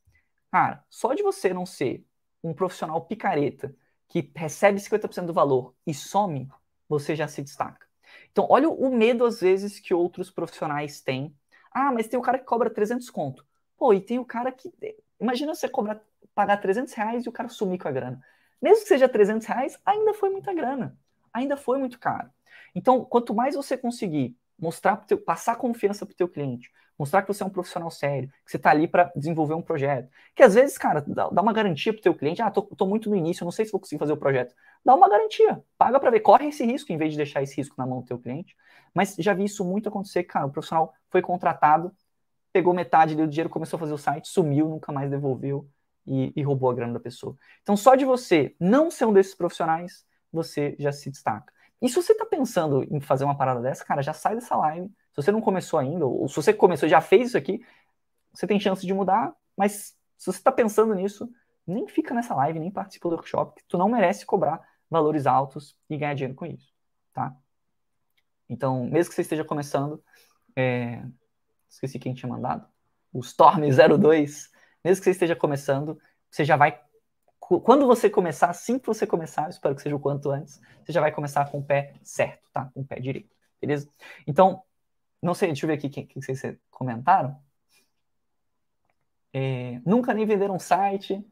[0.50, 2.04] cara, só de você não ser
[2.42, 3.74] um profissional picareta
[4.08, 6.48] que recebe 50% do valor e some,
[6.88, 7.86] você já se destaca.
[8.30, 11.34] Então, olha o medo às vezes que outros profissionais têm.
[11.72, 13.44] Ah, mas tem o cara que cobra 300 conto.
[13.76, 14.72] Pô, e tem o cara que.
[15.20, 16.00] Imagina você cobrar,
[16.34, 18.22] pagar 300 reais e o cara sumir com a grana.
[18.60, 20.98] Mesmo que seja 300 reais, ainda foi muita grana.
[21.32, 22.30] Ainda foi muito caro.
[22.74, 27.28] Então, quanto mais você conseguir mostrar, teu, passar confiança para o teu cliente, mostrar que
[27.28, 30.10] você é um profissional sério, que você está ali para desenvolver um projeto.
[30.34, 33.10] Que às vezes, cara, dá, uma garantia para o teu cliente, ah, tô, tô, muito
[33.10, 34.54] no início, não sei se vou conseguir fazer o projeto.
[34.84, 37.74] Dá uma garantia, paga para ver, corre esse risco em vez de deixar esse risco
[37.78, 38.56] na mão do teu cliente.
[38.94, 41.92] Mas já vi isso muito acontecer, cara, o profissional foi contratado,
[42.52, 45.68] pegou metade do dinheiro, começou a fazer o site, sumiu, nunca mais devolveu
[46.06, 47.36] e, e roubou a grana da pessoa.
[47.62, 51.52] Então, só de você não ser um desses profissionais, você já se destaca.
[51.80, 54.90] E se você está pensando em fazer uma parada dessa, cara, já sai dessa live.
[55.16, 57.64] Se você não começou ainda, ou se você começou já fez isso aqui,
[58.32, 61.26] você tem chance de mudar, mas se você está pensando nisso,
[61.66, 65.74] nem fica nessa live, nem participa do workshop, que tu não merece cobrar valores altos
[65.88, 66.70] e ganhar dinheiro com isso,
[67.14, 67.34] tá?
[68.46, 70.04] Então, mesmo que você esteja começando,
[70.54, 71.02] é...
[71.68, 72.68] esqueci quem tinha mandado,
[73.10, 74.50] o Storm02,
[74.84, 75.98] mesmo que você esteja começando,
[76.30, 76.78] você já vai
[77.38, 81.00] quando você começar, assim que você começar, espero que seja o quanto antes, você já
[81.00, 82.68] vai começar com o pé certo, tá?
[82.74, 83.88] Com o pé direito, beleza?
[84.26, 84.64] Então,
[85.26, 87.36] não sei, deixa eu ver aqui o que, que vocês comentaram.
[89.32, 91.22] É, nunca nem venderam um site.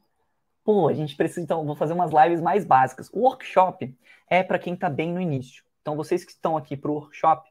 [0.65, 3.09] Pô, a gente precisa, então, vou fazer umas lives mais básicas.
[3.13, 3.97] O workshop
[4.29, 5.65] é para quem está bem no início.
[5.81, 7.49] Então, vocês que estão aqui para o workshop,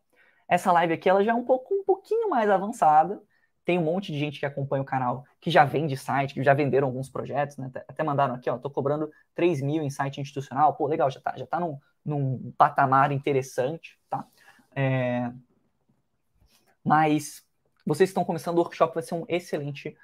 [0.48, 3.22] essa live aqui ela já é um pouco um pouquinho mais avançada,
[3.64, 6.54] tem um monte de gente que acompanha o canal que já vende site, que já
[6.54, 7.72] venderam alguns projetos, né?
[7.88, 10.76] Até mandaram aqui, ó, tô cobrando 3 mil em site institucional.
[10.76, 14.28] Pô, legal, já tá, já tá num, num patamar interessante, tá?
[14.76, 15.32] É...
[16.84, 17.44] Mas
[17.86, 19.98] vocês estão começando o workshop, vai ser um excelente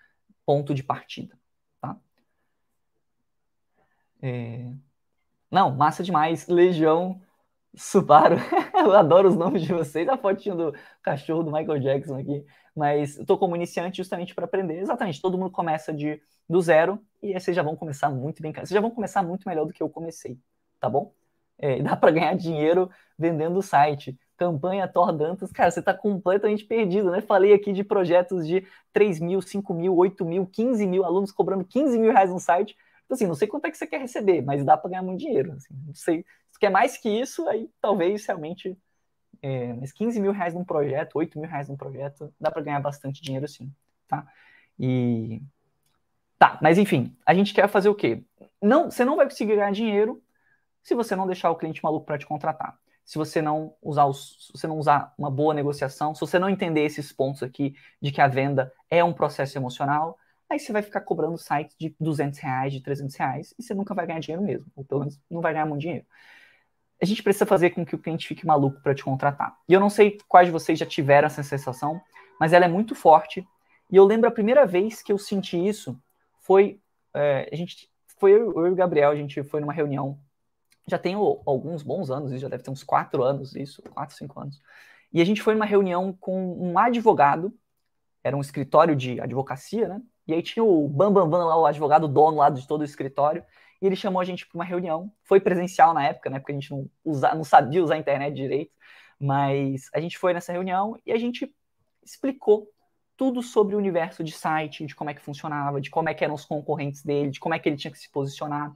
[0.46, 1.38] ponto de partida,
[1.82, 1.98] tá?
[4.22, 4.74] É...
[5.52, 6.48] Não, massa demais.
[6.48, 7.22] Legião
[7.76, 8.36] Subaru.
[8.74, 10.08] eu adoro os nomes de vocês.
[10.08, 12.46] A fotinha do cachorro do Michael Jackson aqui
[12.80, 14.80] mas estou como iniciante justamente para aprender.
[14.80, 18.54] Exatamente, todo mundo começa de do zero e aí vocês já vão começar muito bem.
[18.54, 20.40] Vocês já vão começar muito melhor do que eu comecei,
[20.80, 21.14] tá bom?
[21.58, 24.18] É, dá para ganhar dinheiro vendendo o site.
[24.40, 27.20] Campanha Thor Dantas, cara, você está completamente perdido, né?
[27.20, 31.66] Falei aqui de projetos de 3 mil, 5 mil, 8 mil, 15 mil alunos cobrando
[31.66, 32.78] 15 mil reais no site.
[33.06, 35.20] Então, assim, não sei quanto é que você quer receber, mas dá para ganhar muito
[35.20, 35.52] dinheiro.
[35.52, 36.26] Assim, não sei.
[36.50, 38.78] Se quer mais que isso, aí talvez realmente
[39.42, 42.80] é, mas 15 mil reais num projeto, 8 mil reais num projeto, dá para ganhar
[42.80, 43.70] bastante dinheiro sim,
[44.08, 44.26] tá?
[44.80, 45.42] E.
[46.38, 48.24] Tá, mas enfim, a gente quer fazer o quê?
[48.62, 50.24] Não, você não vai conseguir ganhar dinheiro
[50.82, 52.80] se você não deixar o cliente maluco para te contratar.
[53.10, 56.50] Se você não usar os, se você não usar uma boa negociação, se você não
[56.50, 60.16] entender esses pontos aqui de que a venda é um processo emocional,
[60.48, 63.96] aí você vai ficar cobrando sites de 200 reais, de 300 reais, e você nunca
[63.96, 66.06] vai ganhar dinheiro mesmo, ou pelo menos não vai ganhar muito dinheiro
[67.02, 69.58] a gente precisa fazer com que o cliente fique maluco para te contratar.
[69.68, 72.02] E eu não sei quais de vocês já tiveram essa sensação,
[72.38, 73.48] mas ela é muito forte.
[73.90, 75.98] E eu lembro a primeira vez que eu senti isso
[76.42, 76.82] foi
[77.14, 80.20] é, a gente foi eu, eu, e o Gabriel, a gente foi numa reunião.
[80.90, 84.62] Já tem alguns bons anos, já deve ter uns quatro anos isso, quatro, cinco anos.
[85.14, 87.54] E a gente foi numa reunião com um advogado,
[88.24, 90.02] era um escritório de advocacia, né?
[90.28, 92.86] E aí tinha o Bambambam Bam, Bam, lá, o advogado dono lá de todo o
[92.86, 93.44] escritório
[93.82, 95.12] e ele chamou a gente para uma reunião.
[95.24, 96.40] Foi presencial na época, né?
[96.40, 98.72] Porque a gente não, usa, não sabia usar a internet direito.
[99.20, 101.54] Mas a gente foi nessa reunião e a gente
[102.04, 102.70] explicou
[103.18, 106.24] tudo sobre o universo de site, de como é que funcionava, de como é que
[106.24, 108.74] eram os concorrentes dele, de como é que ele tinha que se posicionar.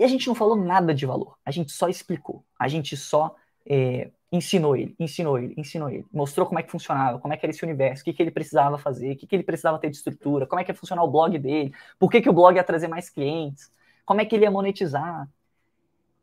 [0.00, 3.36] E a gente não falou nada de valor, a gente só explicou, a gente só
[3.66, 7.44] é, ensinou ele, ensinou ele, ensinou ele, mostrou como é que funcionava, como é que
[7.44, 9.90] era esse universo, o que, que ele precisava fazer, o que, que ele precisava ter
[9.90, 12.56] de estrutura, como é que ia funcionar o blog dele, por que, que o blog
[12.56, 13.70] ia trazer mais clientes
[14.10, 15.28] como é que ele ia monetizar.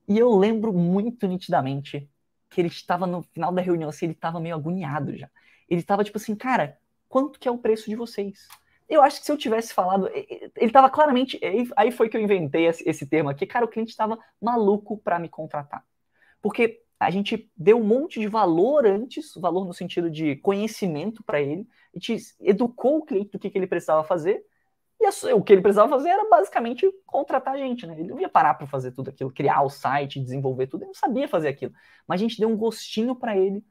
[0.10, 2.10] E eu lembro muito nitidamente
[2.50, 5.30] que ele estava no final da reunião, assim, ele estava meio agoniado já.
[5.70, 8.46] Ele estava tipo assim, cara, quanto que é o preço de vocês?
[8.89, 11.39] Eu acho que se eu tivesse falado, ele estava claramente,
[11.76, 15.28] aí foi que eu inventei esse termo aqui, cara, o cliente estava maluco para me
[15.30, 15.84] contratar.
[16.41, 21.41] Porque a gente deu um monte de valor antes, valor no sentido de conhecimento para
[21.41, 24.43] ele, a gente educou o cliente do que, que ele precisava fazer,
[25.00, 27.93] E o que ele precisava fazer era basicamente contratar a gente, né?
[28.00, 30.95] Ele não ia parar para fazer tudo aquilo, criar o site, desenvolver tudo, ele não
[30.95, 31.73] sabia fazer aquilo.
[32.08, 33.63] Mas a gente deu um gostinho para ele,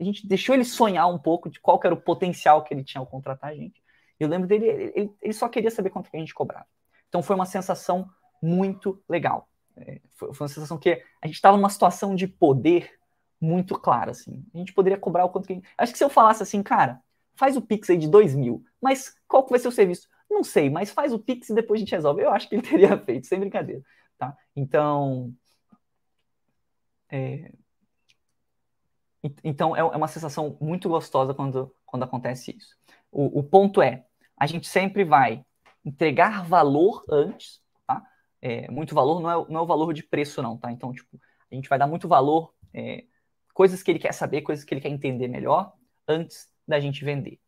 [0.00, 3.00] a gente deixou ele sonhar um pouco de qual era o potencial que ele tinha
[3.00, 3.82] ao contratar a gente.
[4.18, 6.66] Eu lembro dele, ele, ele só queria saber quanto que a gente cobrava.
[7.08, 8.08] Então foi uma sensação
[8.42, 9.48] muito legal.
[9.76, 12.90] É, foi, uma sensação que a gente estava numa situação de poder
[13.40, 14.44] muito clara, assim.
[14.54, 15.68] A gente poderia cobrar o quanto que gente...
[15.76, 17.00] Acho que se eu falasse assim, cara,
[17.34, 20.08] faz o Pix aí de 2 mil, mas qual que vai ser o serviço?
[20.30, 22.22] Não sei, mas faz o Pix e depois a gente resolve.
[22.22, 23.82] Eu acho que ele teria feito, sem brincadeira,
[24.18, 24.36] tá?
[24.54, 25.32] Então...
[27.10, 27.52] É...
[29.42, 32.76] Então é, é uma sensação muito gostosa quando, quando acontece isso.
[33.10, 34.05] O, o ponto é,
[34.36, 35.44] a gente sempre vai
[35.84, 38.02] entregar valor antes, tá?
[38.42, 40.70] É, muito valor não é, não é o valor de preço, não, tá?
[40.70, 41.20] Então, tipo,
[41.50, 43.04] a gente vai dar muito valor, é,
[43.54, 45.72] coisas que ele quer saber, coisas que ele quer entender melhor,
[46.06, 47.40] antes da gente vender.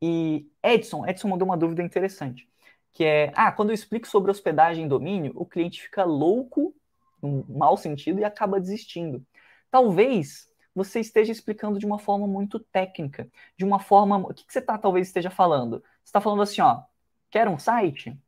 [0.00, 2.48] E Edson, Edson mandou uma dúvida interessante,
[2.92, 6.74] que é, ah, quando eu explico sobre hospedagem em domínio, o cliente fica louco,
[7.20, 9.24] num mau sentido, e acaba desistindo.
[9.70, 14.18] Talvez você esteja explicando de uma forma muito técnica, de uma forma.
[14.18, 15.82] O que, que você tá, talvez esteja falando?
[16.08, 16.82] Está falando assim, ó,
[17.30, 18.18] Quer um site?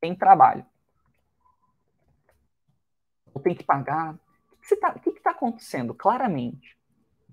[0.00, 0.64] Tem trabalho.
[3.34, 4.14] Ou tem que pagar.
[4.52, 5.94] O que está tá acontecendo?
[5.94, 6.76] Claramente.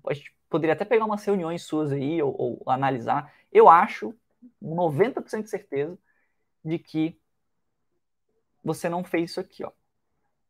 [0.02, 3.32] Pode, poderia até pegar umas reuniões suas aí ou, ou analisar.
[3.52, 4.14] Eu acho,
[4.60, 5.98] 90% de certeza,
[6.64, 7.20] de que
[8.64, 9.70] você não fez isso aqui, ó.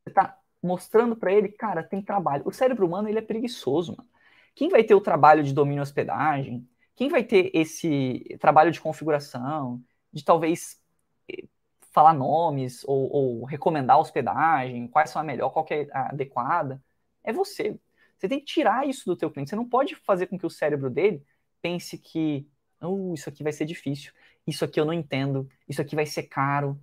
[0.02, 2.42] Você está mostrando para ele, cara, tem trabalho.
[2.46, 4.08] O cérebro humano, ele é preguiçoso, mano.
[4.54, 9.80] Quem vai ter o trabalho de domínio hospedagem, quem vai ter esse trabalho de configuração,
[10.12, 10.82] de talvez
[11.30, 11.44] eh,
[11.92, 16.82] falar nomes ou, ou recomendar hospedagem, quais são a melhor, qual é a adequada,
[17.22, 17.78] é você.
[18.16, 19.50] Você tem que tirar isso do teu cliente.
[19.50, 21.24] Você não pode fazer com que o cérebro dele
[21.62, 22.48] pense que
[22.82, 24.12] oh, isso aqui vai ser difícil,
[24.44, 26.80] isso aqui eu não entendo, isso aqui vai ser caro.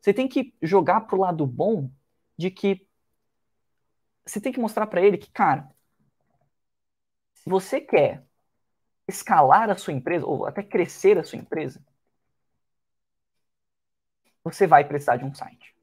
[0.00, 1.90] Você tem que jogar pro lado bom
[2.38, 2.86] de que
[4.24, 5.68] você tem que mostrar para ele que, cara,
[7.34, 8.24] se você quer
[9.08, 11.80] escalar a sua empresa, ou até crescer a sua empresa,
[14.42, 15.74] você vai precisar de um site.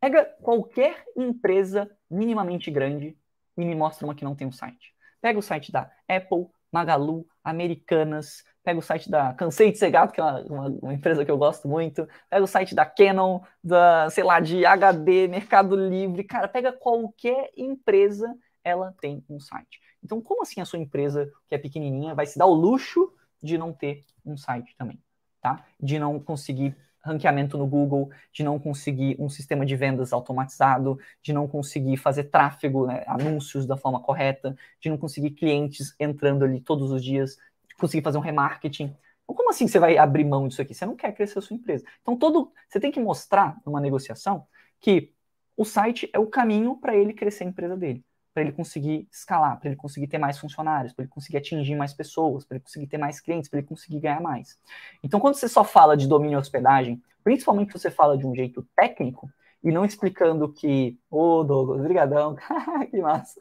[0.00, 3.16] Pega qualquer empresa minimamente grande
[3.56, 4.94] e me mostra uma que não tem um site.
[5.20, 10.12] Pega o site da Apple, Magalu, Americanas, pega o site da Cansei de Ser Gato,
[10.12, 13.40] que é uma, uma, uma, empresa que eu gosto muito, pega o site da Canon,
[13.62, 19.80] da, sei lá, de HD, Mercado Livre, cara, pega qualquer empresa, ela tem um site.
[20.02, 23.56] Então, como assim a sua empresa, que é pequenininha, vai se dar o luxo de
[23.56, 25.00] não ter um site também,
[25.40, 25.64] tá?
[25.78, 31.32] De não conseguir ranqueamento no Google, de não conseguir um sistema de vendas automatizado, de
[31.32, 36.60] não conseguir fazer tráfego, né, anúncios da forma correta, de não conseguir clientes entrando ali
[36.60, 37.36] todos os dias,
[37.68, 38.94] de conseguir fazer um remarketing.
[39.24, 40.74] Então, como assim você vai abrir mão disso aqui?
[40.74, 41.84] Você não quer crescer a sua empresa.
[42.02, 44.46] Então, todo você tem que mostrar numa negociação
[44.78, 45.12] que
[45.56, 49.58] o site é o caminho para ele crescer a empresa dele para ele conseguir escalar,
[49.58, 52.86] para ele conseguir ter mais funcionários, para ele conseguir atingir mais pessoas, para ele conseguir
[52.86, 54.58] ter mais clientes, para ele conseguir ganhar mais.
[55.02, 58.66] Então, quando você só fala de domínio e hospedagem, principalmente você fala de um jeito
[58.76, 59.28] técnico
[59.62, 62.36] e não explicando que, ô oh, Douglas, brigadão,
[62.90, 63.40] que massa.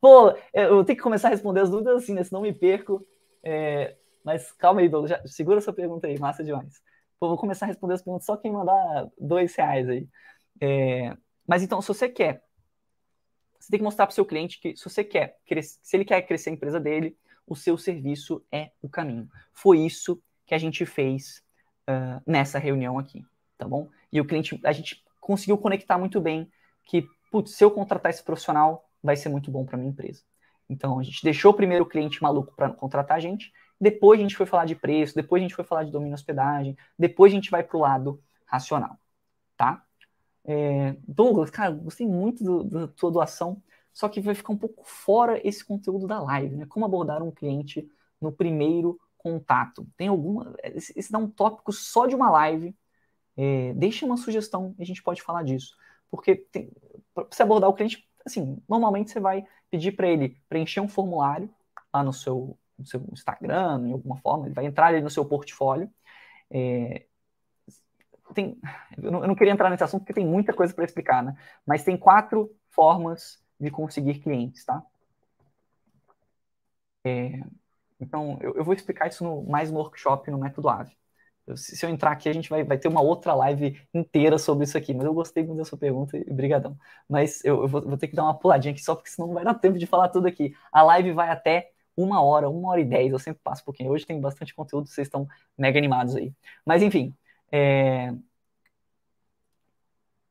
[0.00, 2.24] Pô, eu tenho que começar a responder as dúvidas assim, né?
[2.24, 3.06] Senão me perco.
[3.42, 3.96] É...
[4.24, 6.80] Mas calma aí, Douglas, já, segura essa pergunta aí, massa demais.
[7.20, 10.08] Pô, vou começar a responder as perguntas só quem mandar dois reais aí.
[10.60, 11.16] É...
[11.46, 12.42] Mas então, se você quer
[13.62, 15.38] você tem que mostrar para o seu cliente que se você quer,
[15.82, 19.28] se ele quer crescer a empresa dele, o seu serviço é o caminho.
[19.52, 21.44] Foi isso que a gente fez
[21.88, 23.24] uh, nessa reunião aqui,
[23.56, 23.88] tá bom?
[24.12, 26.50] E o cliente, a gente conseguiu conectar muito bem
[26.84, 30.24] que, putz, se eu contratar esse profissional, vai ser muito bom para minha empresa.
[30.68, 34.36] Então, a gente deixou primeiro o cliente maluco para contratar a gente, depois a gente
[34.36, 37.50] foi falar de preço, depois a gente foi falar de domínio hospedagem, depois a gente
[37.50, 38.98] vai para o lado racional,
[39.56, 39.84] tá?
[40.44, 45.40] É, Douglas, cara, gostei muito da tua doação, só que vai ficar um pouco fora
[45.46, 46.66] esse conteúdo da live, né?
[46.66, 47.88] Como abordar um cliente
[48.20, 49.86] no primeiro contato.
[49.96, 50.54] Tem alguma.
[50.62, 52.74] Esse, esse dá um tópico só de uma live.
[53.36, 55.76] É, deixe uma sugestão e a gente pode falar disso.
[56.10, 56.46] Porque
[57.14, 61.50] para você abordar o cliente, assim, normalmente você vai pedir para ele preencher um formulário
[61.92, 65.24] lá no seu, no seu Instagram, em alguma forma, ele vai entrar ali no seu
[65.24, 65.90] portfólio.
[66.50, 67.06] É,
[68.32, 68.58] tem,
[69.00, 71.36] eu não, eu não, queria entrar nesse assunto porque tem muita coisa para explicar, né?
[71.66, 74.82] Mas tem quatro formas de conseguir clientes, tá?
[77.04, 77.40] É,
[78.00, 80.96] então, eu, eu, vou explicar isso no, mais no workshop, no Método AVE.
[81.56, 84.64] Se, se, eu entrar aqui, a gente vai, vai ter uma outra live inteira sobre
[84.64, 86.76] isso aqui, mas eu gostei muito da sua pergunta e brigadão.
[87.08, 89.34] Mas eu, eu vou, vou, ter que dar uma puladinha aqui só porque senão não
[89.34, 90.54] vai dar tempo de falar tudo aqui.
[90.72, 93.90] A live vai até uma hora, uma hora e dez, eu sempre passo um pouquinho.
[93.90, 95.28] Hoje tem bastante conteúdo, vocês estão
[95.58, 96.32] mega animados aí.
[96.64, 97.14] Mas enfim,
[97.52, 98.14] é...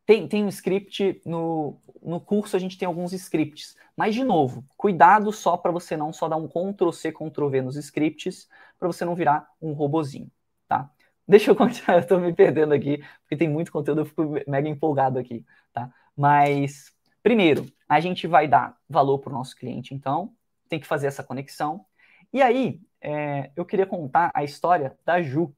[0.06, 3.76] tem, tem um script no, no curso, a gente tem alguns scripts.
[3.96, 7.62] Mas, de novo, cuidado só para você não só dar um Ctrl C, Ctrl V
[7.62, 8.50] nos scripts,
[8.80, 10.32] para você não virar um robozinho,
[10.68, 10.90] tá?
[11.28, 14.68] Deixa eu continuar, eu estou me perdendo aqui, porque tem muito conteúdo, eu fico mega
[14.68, 15.94] empolgado aqui, tá?
[16.18, 16.92] Mas,
[17.22, 20.34] primeiro, a gente vai dar valor para o nosso cliente, então,
[20.68, 21.86] tem que fazer essa conexão.
[22.34, 25.54] E aí, é, eu queria contar a história da Ju,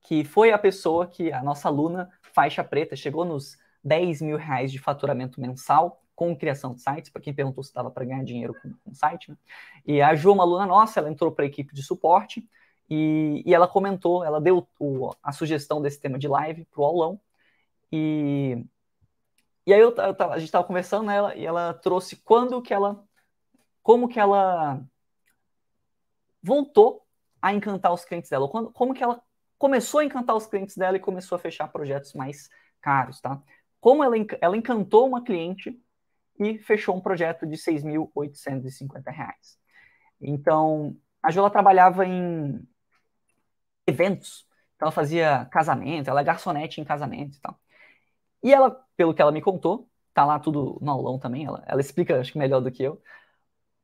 [0.00, 4.70] que foi a pessoa que, a nossa aluna faixa preta, chegou nos 10 mil reais
[4.72, 8.54] de faturamento mensal com criação de sites, para quem perguntou se estava para ganhar dinheiro
[8.60, 9.30] com, com site.
[9.30, 9.36] Né?
[9.86, 12.46] E a Ju, uma aluna nossa, ela entrou para a equipe de suporte
[12.90, 16.84] e, e ela comentou, ela deu o, a sugestão desse tema de live para o
[16.84, 17.20] aulão.
[17.90, 18.62] E,
[19.66, 22.74] e aí eu, eu, a gente estava conversando, né, ela, e ela trouxe quando que
[22.74, 23.02] ela,
[23.82, 24.78] como que ela
[26.42, 27.06] voltou
[27.40, 29.22] a encantar os clientes dela, quando, como que ela
[29.60, 32.48] começou a encantar os clientes dela e começou a fechar projetos mais
[32.80, 33.38] caros, tá?
[33.78, 35.78] Como ela, ela encantou uma cliente
[36.38, 39.58] e fechou um projeto de 6.850 reais.
[40.18, 42.66] Então, a Jola trabalhava em
[43.86, 44.46] eventos.
[44.76, 47.60] Então, ela fazia casamento, ela é garçonete em casamento e tal.
[48.42, 51.82] E ela, pelo que ela me contou, tá lá tudo no aulão também, ela, ela
[51.82, 53.02] explica, acho que melhor do que eu.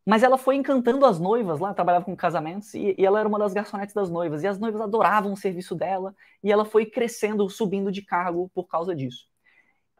[0.07, 3.41] Mas ela foi encantando as noivas lá, trabalhava com casamentos, e, e, ela era uma
[3.41, 4.45] das garçonetes das noivas.
[4.45, 8.69] E as noivas adoravam o serviço dela, e ela foi crescendo, subindo de cargo por
[8.69, 9.29] causa disso.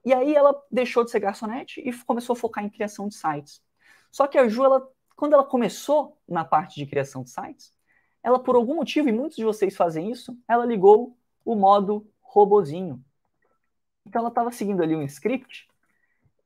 [0.05, 3.61] E aí ela deixou de ser garçonete e começou a focar em criação de sites.
[4.13, 7.73] Só que a Ju, ela, quando ela começou na parte de criação de sites,
[8.23, 13.05] ela, por algum motivo, e muitos de vocês fazem isso, ela ligou o modo robozinho.
[14.05, 15.67] Então ela estava seguindo ali um script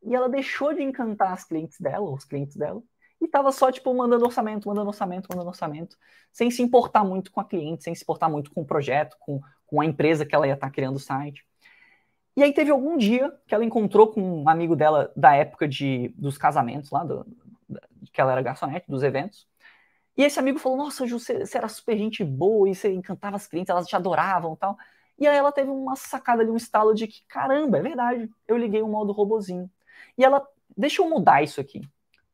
[0.02, 2.82] e ela deixou de encantar as clientes dela, os clientes dela,
[3.20, 5.96] e estava só, tipo, mandando orçamento, mandando orçamento, mandando orçamento,
[6.32, 9.40] sem se importar muito com a cliente, sem se importar muito com o projeto, com,
[9.66, 11.44] com a empresa que ela ia estar tá criando o site.
[12.36, 16.08] E aí teve algum dia que ela encontrou com um amigo dela da época de,
[16.16, 17.26] dos casamentos lá, do,
[18.12, 19.46] que ela era garçonete, dos eventos.
[20.16, 23.36] E esse amigo falou, nossa, Ju, você, você era super gente boa e você encantava
[23.36, 24.76] as clientes, elas te adoravam tal.
[25.18, 28.56] E aí ela teve uma sacada ali, um estalo de que, caramba, é verdade, eu
[28.56, 29.70] liguei o modo robozinho.
[30.16, 30.46] E ela,
[30.76, 31.82] deixa eu mudar isso aqui.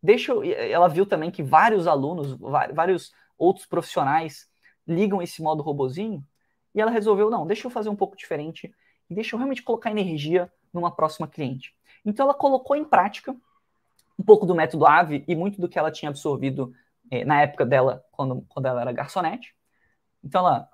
[0.06, 2.38] Deixa eu, ela viu também que vários alunos,
[2.72, 4.48] vários outros profissionais
[4.86, 6.24] ligam esse modo robozinho.
[6.72, 8.72] E ela resolveu, não, deixa eu fazer um pouco diferente
[9.10, 11.74] e deixa eu realmente colocar energia numa próxima cliente.
[12.04, 13.34] Então ela colocou em prática
[14.16, 16.72] um pouco do método AVE e muito do que ela tinha absorvido
[17.10, 19.56] eh, na época dela, quando, quando ela era garçonete.
[20.22, 20.70] Então ela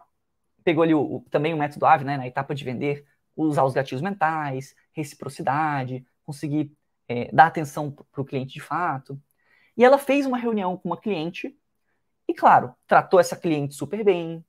[0.62, 3.72] pegou ali o, o, também o método AVE, né, na etapa de vender, usar os
[3.72, 6.70] gatilhos mentais, reciprocidade, conseguir
[7.12, 9.20] eh, dar atenção para o cliente de fato.
[9.76, 11.56] E ela fez uma reunião com uma cliente
[12.28, 14.44] e, claro, tratou essa cliente super bem,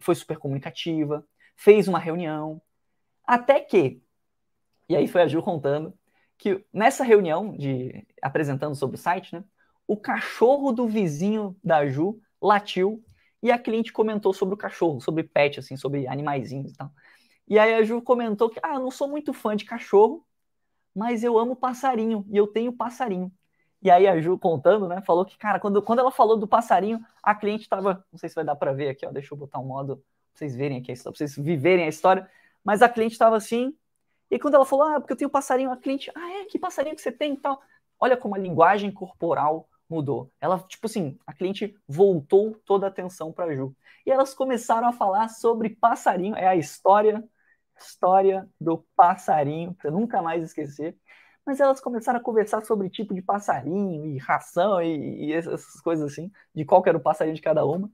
[0.00, 1.26] foi super comunicativa,
[1.56, 2.60] fez uma reunião,
[3.24, 4.02] até que,
[4.88, 5.92] e aí foi a Ju contando,
[6.38, 9.44] que nessa reunião de apresentando sobre o site, né,
[9.86, 13.02] o cachorro do vizinho da Ju latiu
[13.42, 16.90] e a cliente comentou sobre o cachorro, sobre pet, assim, sobre animaizinhos e tal.
[17.48, 20.25] E aí a Ju comentou que, ah, eu não sou muito fã de cachorro,
[20.96, 23.30] mas eu amo passarinho e eu tenho passarinho.
[23.82, 27.04] E aí a Ju contando, né, falou que, cara, quando, quando ela falou do passarinho,
[27.22, 29.60] a cliente estava, não sei se vai dar para ver aqui, ó, deixa eu botar
[29.60, 32.28] um modo, pra vocês verem aqui, para vocês viverem a história
[32.66, 33.72] mas a cliente estava assim.
[34.28, 36.46] E quando ela falou, ah, porque eu tenho passarinho, a cliente, ah, é?
[36.46, 37.62] Que passarinho que você tem e tal?
[37.96, 40.32] Olha como a linguagem corporal mudou.
[40.40, 43.72] Ela, tipo assim, a cliente voltou toda a atenção para Ju.
[44.04, 47.22] E elas começaram a falar sobre passarinho, é a história,
[47.78, 50.96] história do passarinho, para nunca mais esquecer.
[51.44, 56.12] Mas elas começaram a conversar sobre tipo de passarinho e ração e, e essas coisas
[56.12, 57.90] assim, de qual era o passarinho de cada uma.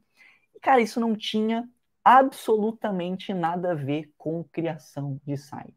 [0.55, 1.69] E, cara, isso não tinha
[2.05, 5.75] absolutamente nada a ver com criação de site.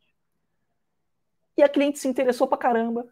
[1.57, 3.07] E a cliente se interessou pra caramba,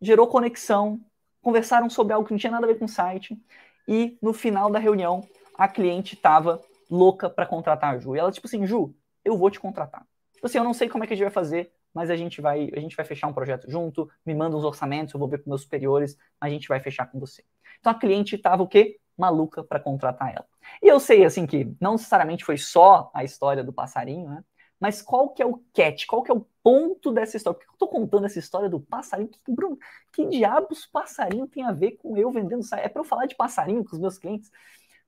[0.00, 1.00] gerou conexão,
[1.40, 3.40] conversaram sobre algo que não tinha nada a ver com site,
[3.86, 5.26] e no final da reunião,
[5.56, 8.14] a cliente estava louca para contratar a Ju.
[8.14, 8.94] E ela, tipo assim, Ju,
[9.24, 10.06] eu vou te contratar.
[10.38, 12.40] Tipo assim, eu não sei como é que a gente vai fazer, mas a gente
[12.40, 15.42] vai, a gente vai fechar um projeto junto, me manda uns orçamentos, eu vou ver
[15.42, 17.44] com meus superiores, a gente vai fechar com você.
[17.80, 18.98] Então a cliente estava o quê?
[19.18, 20.46] maluca para contratar ela.
[20.80, 24.44] E eu sei, assim, que não necessariamente foi só a história do passarinho, né?
[24.80, 26.06] Mas qual que é o catch?
[26.06, 27.58] Qual que é o ponto dessa história?
[27.58, 29.28] Por que eu estou contando essa história do passarinho?
[29.28, 29.76] Que, Bruno,
[30.12, 32.84] que diabos passarinho tem a ver com eu vendendo site?
[32.84, 34.52] É para eu falar de passarinho com os meus clientes?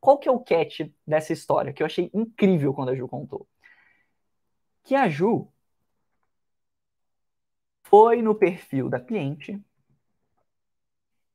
[0.01, 1.73] Qual que é o catch dessa história?
[1.73, 3.47] Que eu achei incrível quando a Ju contou.
[4.83, 5.51] Que a Ju
[7.83, 9.61] foi no perfil da cliente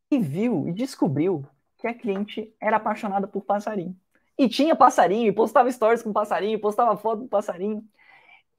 [0.10, 1.46] e viu e descobriu
[1.78, 3.96] que a cliente era apaixonada por passarinho.
[4.38, 7.88] E tinha passarinho, e postava stories com passarinho, postava foto com passarinho.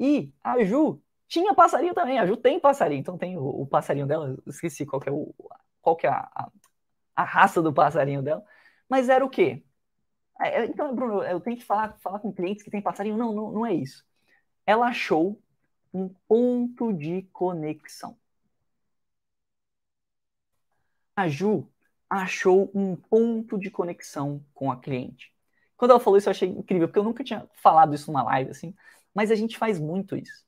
[0.01, 2.19] E a Ju tinha passarinho também.
[2.19, 4.37] A Ju tem passarinho, então tem o, o passarinho dela.
[4.47, 5.35] Esqueci qual é, o,
[5.83, 6.51] qual é a, a,
[7.17, 8.45] a, raça do passarinho dela.
[8.89, 9.65] Mas era o quê?
[10.41, 13.17] É, é, então, Bruno, eu tenho que falar, falar com clientes que tem passarinho.
[13.19, 14.06] Não, não, não é isso.
[14.67, 15.41] Ela achou
[15.95, 18.17] um ponto de conexão.
[21.15, 21.69] A Ju
[22.09, 25.33] achou um ponto de conexão com a cliente.
[25.77, 28.51] Quando ela falou isso, eu achei incrível, porque eu nunca tinha falado isso numa live
[28.51, 28.75] assim,
[29.15, 30.45] mas a gente faz muito isso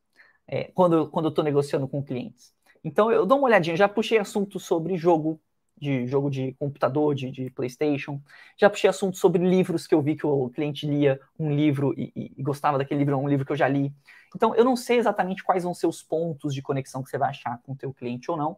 [0.48, 2.54] é, quando, quando eu estou negociando com clientes.
[2.82, 5.40] Então eu dou uma olhadinha, já puxei assunto sobre jogo,
[5.80, 8.20] de jogo de computador, de, de PlayStation,
[8.56, 12.12] já puxei assunto sobre livros que eu vi que o cliente lia um livro e,
[12.36, 13.92] e, gostava daquele livro, um livro que eu já li.
[14.34, 17.30] Então eu não sei exatamente quais vão ser os pontos de conexão que você vai
[17.30, 18.56] achar com o teu cliente ou não,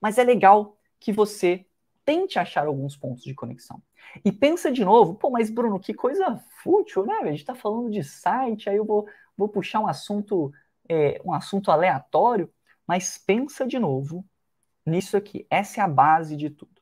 [0.00, 1.64] mas é legal que você
[2.04, 3.82] tente achar alguns pontos de conexão.
[4.24, 7.14] E pensa de novo, pô, mas Bruno, que coisa fútil, né?
[7.22, 9.06] A gente está falando de site, aí eu vou,
[9.36, 10.52] vou puxar um assunto,
[10.88, 12.52] é, um assunto aleatório,
[12.86, 14.24] mas pensa de novo
[14.84, 15.46] nisso aqui.
[15.50, 16.80] Essa é a base de tudo.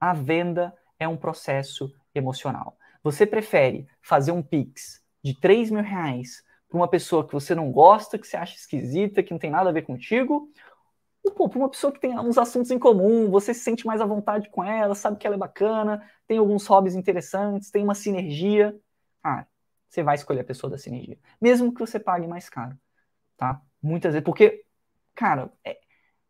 [0.00, 2.76] A venda é um processo emocional.
[3.02, 7.70] Você prefere fazer um Pix de 3 mil reais para uma pessoa que você não
[7.70, 10.50] gosta, que você acha esquisita, que não tem nada a ver contigo,
[11.30, 14.06] pô, para uma pessoa que tem uns assuntos em comum, você se sente mais à
[14.06, 18.78] vontade com ela, sabe que ela é bacana, tem alguns hobbies interessantes, tem uma sinergia.
[19.22, 19.46] Ah,
[19.88, 21.18] você vai escolher a pessoa da sinergia.
[21.40, 22.78] Mesmo que você pague mais caro,
[23.36, 23.60] tá?
[23.82, 24.64] Muitas vezes, porque,
[25.14, 25.78] cara, é,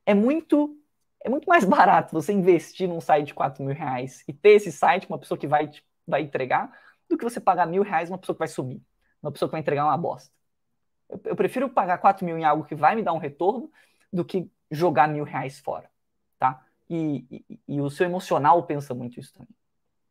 [0.07, 0.76] é muito
[1.27, 4.71] é muito mais barato você investir num site de 4 mil reais e ter esse
[4.71, 5.69] site, uma pessoa que vai,
[6.07, 6.71] vai entregar,
[7.09, 8.81] do que você pagar mil reais uma pessoa que vai sumir,
[9.21, 10.33] uma pessoa que vai entregar uma bosta.
[11.09, 13.71] Eu, eu prefiro pagar 4 mil em algo que vai me dar um retorno
[14.13, 15.91] do que jogar mil reais fora,
[16.39, 16.65] tá?
[16.89, 19.55] E, e, e, o seu emocional pensa muito isso também,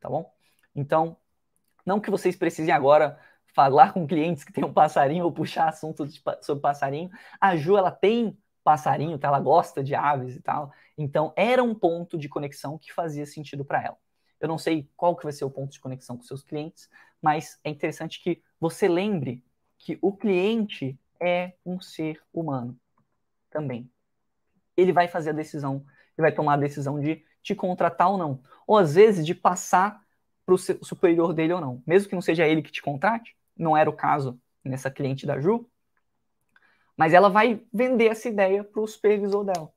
[0.01, 0.29] tá bom?
[0.75, 1.15] Então,
[1.85, 3.17] não que vocês precisem agora
[3.53, 7.09] falar com clientes que têm um passarinho ou puxar assunto de, sobre passarinho.
[7.39, 9.29] A Ju, ela tem passarinho, tá?
[9.29, 10.73] ela gosta de aves e tal.
[10.97, 13.97] Então, era um ponto de conexão que fazia sentido para ela.
[14.39, 16.89] Eu não sei qual que vai ser o ponto de conexão com seus clientes,
[17.21, 19.43] mas é interessante que você lembre
[19.77, 22.79] que o cliente é um ser humano
[23.49, 23.89] também
[24.75, 25.85] ele vai fazer a decisão,
[26.17, 28.41] ele vai tomar a decisão de te contratar ou não.
[28.67, 30.01] Ou às vezes de passar
[30.45, 31.81] para o superior dele ou não.
[31.85, 35.39] Mesmo que não seja ele que te contrate, não era o caso nessa cliente da
[35.39, 35.67] Ju,
[36.97, 39.71] mas ela vai vender essa ideia para o supervisor dela.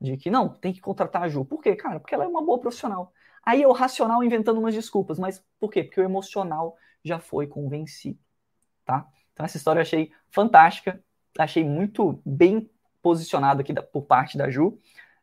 [0.00, 1.44] De que não, tem que contratar a Ju.
[1.44, 1.98] Por quê, cara?
[1.98, 3.12] Porque ela é uma boa profissional.
[3.42, 5.82] Aí é o racional inventando umas desculpas, mas por quê?
[5.82, 8.18] Porque o emocional já foi convencido,
[8.84, 9.08] tá?
[9.32, 11.02] Então essa história eu achei fantástica,
[11.38, 12.70] achei muito bem
[13.00, 14.78] posicionado aqui da, por parte da Ju,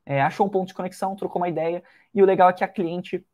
[0.06, 2.68] é, achou um ponto de conexão, trocou uma ideia, e o legal é que a
[2.68, 3.26] cliente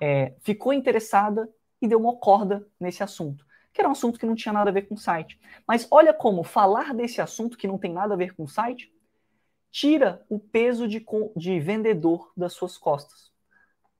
[0.00, 1.48] é, ficou interessada
[1.80, 4.72] e deu uma corda nesse assunto, que era um assunto que não tinha nada a
[4.72, 5.38] ver com o site.
[5.66, 8.92] Mas olha como falar desse assunto que não tem nada a ver com o site
[9.70, 11.04] tira o peso de,
[11.36, 13.30] de vendedor das suas costas.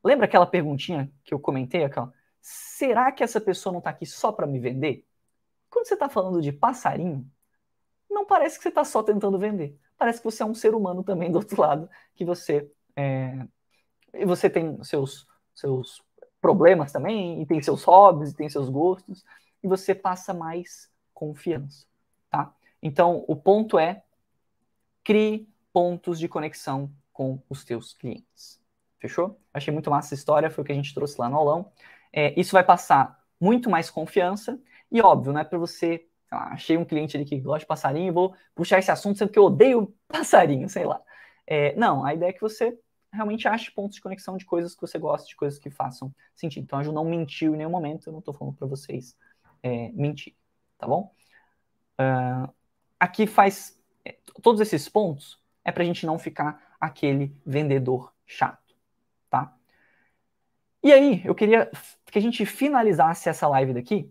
[0.02, 2.12] Lembra aquela perguntinha que eu comentei, aquela?
[2.40, 5.06] Será que essa pessoa não está aqui só para me vender?
[5.68, 7.30] Quando você está falando de passarinho,
[8.10, 11.04] não parece que você está só tentando vender parece que você é um ser humano
[11.04, 13.46] também do outro lado, que você é,
[14.24, 16.02] você tem seus seus
[16.40, 19.22] problemas também, e tem seus hobbies, e tem seus gostos,
[19.62, 21.84] e você passa mais confiança,
[22.30, 22.50] tá?
[22.82, 24.02] Então, o ponto é
[25.04, 28.60] crie pontos de conexão com os teus clientes.
[28.98, 29.40] Fechou?
[29.52, 31.72] Achei muito massa essa história, foi o que a gente trouxe lá no aulão.
[32.12, 34.60] É, isso vai passar muito mais confiança,
[34.90, 38.12] e óbvio, não é para você lá, achei um cliente ali que gosta de passarinho,
[38.12, 41.00] vou puxar esse assunto sendo que eu odeio passarinho, sei lá.
[41.46, 42.78] É, não, a ideia é que você
[43.12, 46.64] realmente ache pontos de conexão de coisas que você gosta, de coisas que façam sentido.
[46.64, 49.16] Então a Ju não mentiu em nenhum momento, eu não estou falando para vocês
[49.62, 50.34] é, mentir,
[50.78, 51.12] tá bom?
[52.00, 52.52] Uh,
[52.98, 53.78] aqui faz.
[54.04, 58.74] É, todos esses pontos é para a gente não ficar aquele vendedor chato,
[59.28, 59.54] tá?
[60.82, 61.70] E aí, eu queria
[62.06, 64.10] que a gente finalizasse essa live daqui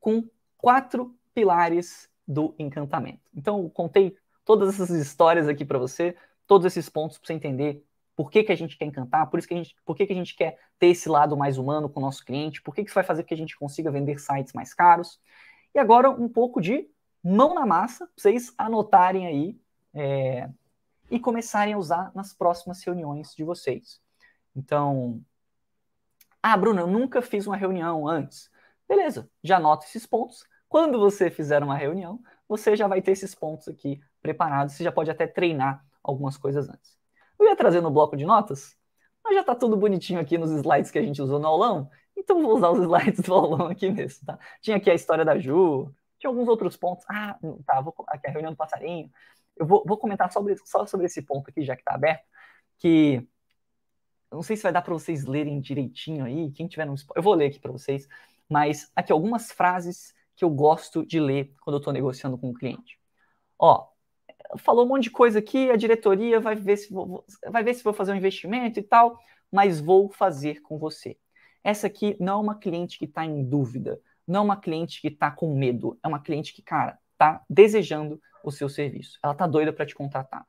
[0.00, 0.24] com
[0.56, 3.20] quatro pilares do encantamento.
[3.34, 7.84] Então, eu contei todas essas histórias aqui para você, todos esses pontos para você entender
[8.16, 10.12] por que, que a gente quer encantar, por isso que a gente, por que, que
[10.12, 12.88] a gente quer ter esse lado mais humano com o nosso cliente, por que, que
[12.88, 15.20] isso vai fazer que a gente consiga vender sites mais caros.
[15.74, 16.88] E agora um pouco de
[17.22, 19.60] mão na massa, para vocês anotarem aí
[19.96, 20.48] é,
[21.10, 24.00] e começarem a usar nas próximas reuniões de vocês.
[24.54, 25.20] Então,
[26.42, 28.50] ah, Bruno, eu nunca fiz uma reunião antes.
[28.88, 30.44] Beleza, já anota esses pontos.
[30.68, 34.74] Quando você fizer uma reunião, você já vai ter esses pontos aqui preparados.
[34.74, 36.96] Você já pode até treinar algumas coisas antes.
[37.38, 38.76] Eu ia trazer no bloco de notas,
[39.24, 42.40] mas já está tudo bonitinho aqui nos slides que a gente usou no aulão, então
[42.42, 44.38] vou usar os slides do aulão aqui mesmo, tá?
[44.60, 47.04] Tinha aqui a história da Ju, tinha alguns outros pontos.
[47.08, 47.36] Ah,
[47.66, 49.10] tá, vou, aqui a reunião do passarinho.
[49.56, 52.24] Eu vou, vou comentar sobre, só sobre esse ponto aqui, já que está aberto,
[52.78, 53.26] que
[54.30, 57.34] não sei se vai dar para vocês lerem direitinho aí, quem tiver no eu vou
[57.34, 58.08] ler aqui para vocês,
[58.48, 62.54] mas aqui algumas frases que eu gosto de ler quando eu estou negociando com o
[62.54, 62.98] cliente.
[63.58, 63.88] Ó,
[64.58, 67.82] falou um monte de coisa aqui, a diretoria vai ver se vou, vai ver se
[67.82, 69.18] vou fazer um investimento e tal,
[69.50, 71.16] mas vou fazer com você.
[71.64, 75.08] Essa aqui não é uma cliente que está em dúvida, não é uma cliente que
[75.08, 79.18] está com medo, é uma cliente que, cara, está desejando o seu serviço.
[79.22, 80.46] Ela está doida para te contratar.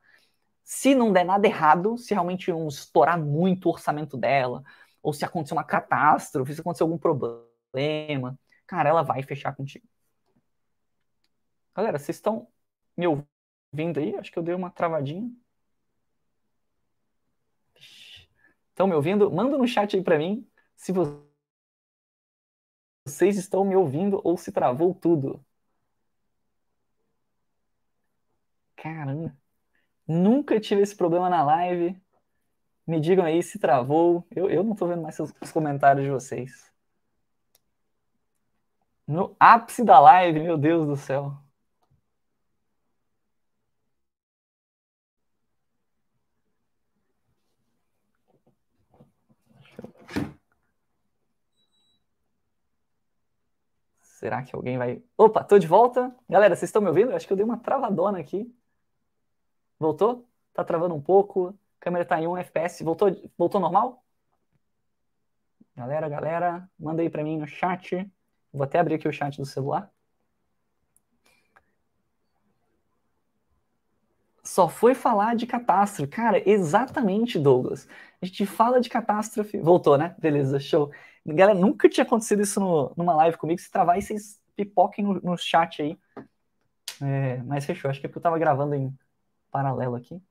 [0.62, 4.62] Se não der nada errado, se realmente não estourar muito o orçamento dela,
[5.02, 9.86] ou se acontecer uma catástrofe, se acontecer algum problema, cara, ela vai fechar contigo.
[11.74, 12.48] Galera, vocês estão
[12.96, 14.14] me ouvindo aí?
[14.16, 15.30] Acho que eu dei uma travadinha.
[18.70, 19.30] Estão me ouvindo?
[19.30, 20.46] Manda no chat aí para mim
[20.76, 21.26] se vocês
[23.36, 25.44] estão me ouvindo ou se travou tudo.
[28.78, 29.36] Caramba.
[30.06, 32.00] Nunca tive esse problema na live.
[32.86, 34.26] Me digam aí se travou.
[34.34, 36.72] Eu, eu não estou vendo mais os, os comentários de vocês.
[39.08, 41.36] No ápice da live, meu Deus do céu.
[54.02, 55.02] Será que alguém vai.
[55.16, 56.14] Opa, tô de volta.
[56.28, 57.14] Galera, vocês estão me ouvindo?
[57.14, 58.52] Acho que eu dei uma travadona aqui.
[59.78, 60.28] Voltou?
[60.52, 61.48] Tá travando um pouco.
[61.48, 62.82] A câmera tá em 1 FPS.
[62.84, 64.04] Voltou, voltou normal?
[65.76, 68.10] Galera, galera, manda aí para mim no chat.
[68.52, 69.90] Vou até abrir aqui o chat do celular.
[74.42, 76.10] Só foi falar de catástrofe.
[76.10, 77.86] Cara, exatamente, Douglas.
[78.20, 79.58] A gente fala de catástrofe.
[79.60, 80.16] Voltou, né?
[80.18, 80.90] Beleza, show.
[81.24, 83.60] Galera, nunca tinha acontecido isso no, numa live comigo.
[83.60, 85.98] Se travar, vocês pipoquem no, no chat aí.
[87.00, 87.90] É, mas fechou.
[87.90, 88.92] Acho que é porque eu tava gravando em
[89.50, 90.22] paralelo aqui.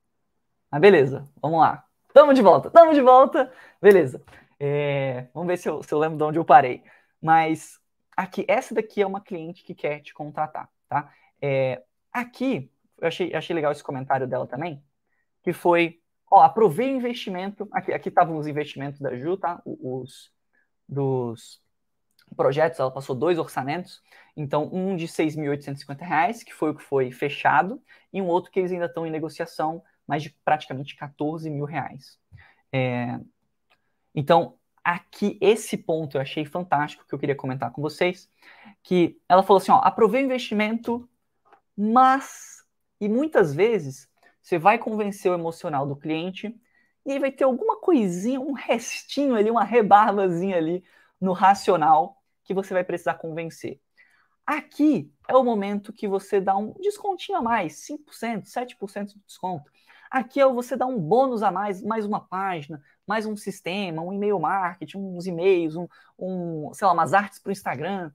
[0.70, 1.84] Mas beleza, vamos lá.
[2.12, 3.52] Tamo de volta, tamo de volta.
[3.80, 4.22] Beleza.
[4.58, 6.82] É, vamos ver se eu, se eu lembro de onde eu parei.
[7.20, 7.78] Mas
[8.16, 11.12] aqui, essa daqui é uma cliente que quer te contratar, tá?
[11.40, 14.82] É, aqui, eu achei, achei legal esse comentário dela também,
[15.42, 16.00] que foi,
[16.30, 19.62] ó, aprovei o investimento, aqui estavam os investimentos da Ju, tá?
[19.64, 20.32] Os,
[20.88, 21.62] dos
[22.36, 24.02] projetos, ela passou dois orçamentos,
[24.36, 28.58] então um de R$ 6.850, que foi o que foi fechado, e um outro que
[28.58, 32.18] eles ainda estão em negociação, mais de praticamente 14 mil reais.
[32.72, 33.18] É,
[34.14, 38.30] então, aqui, esse ponto eu achei fantástico, que eu queria comentar com vocês,
[38.82, 41.08] que ela falou assim, ó, aprovei o investimento,
[41.76, 42.64] mas,
[43.00, 44.08] e muitas vezes,
[44.40, 46.54] você vai convencer o emocional do cliente,
[47.04, 50.84] e aí vai ter alguma coisinha, um restinho ali, uma rebarbazinha ali
[51.20, 52.17] no racional
[52.48, 53.78] que você vai precisar convencer.
[54.46, 59.70] Aqui é o momento que você dá um descontinho a mais, 5%, 7% de desconto.
[60.10, 64.14] Aqui é você dá um bônus a mais, mais uma página, mais um sistema, um
[64.14, 65.86] e-mail marketing, uns e-mails, um,
[66.18, 68.10] um sei lá, umas artes para o Instagram.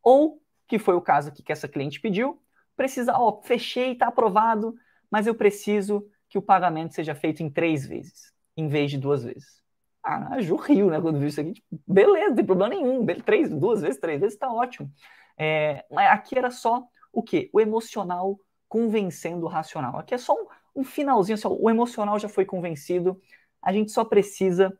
[0.00, 2.40] Ou, que foi o caso aqui que essa cliente pediu,
[2.76, 4.76] precisa, ó, fechei, está aprovado,
[5.10, 9.24] mas eu preciso que o pagamento seja feito em três vezes, em vez de duas
[9.24, 9.61] vezes.
[10.04, 11.52] Ah, a Ju riu, né, quando viu isso aqui.
[11.52, 13.06] Tipo, beleza, não tem problema nenhum.
[13.24, 14.90] Três, duas vezes, três vezes, tá ótimo.
[15.38, 17.48] É, mas aqui era só o quê?
[17.52, 18.38] O emocional
[18.68, 19.98] convencendo o racional.
[19.98, 20.46] Aqui é só um,
[20.76, 23.20] um finalzinho, assim, o emocional já foi convencido,
[23.60, 24.76] a gente só precisa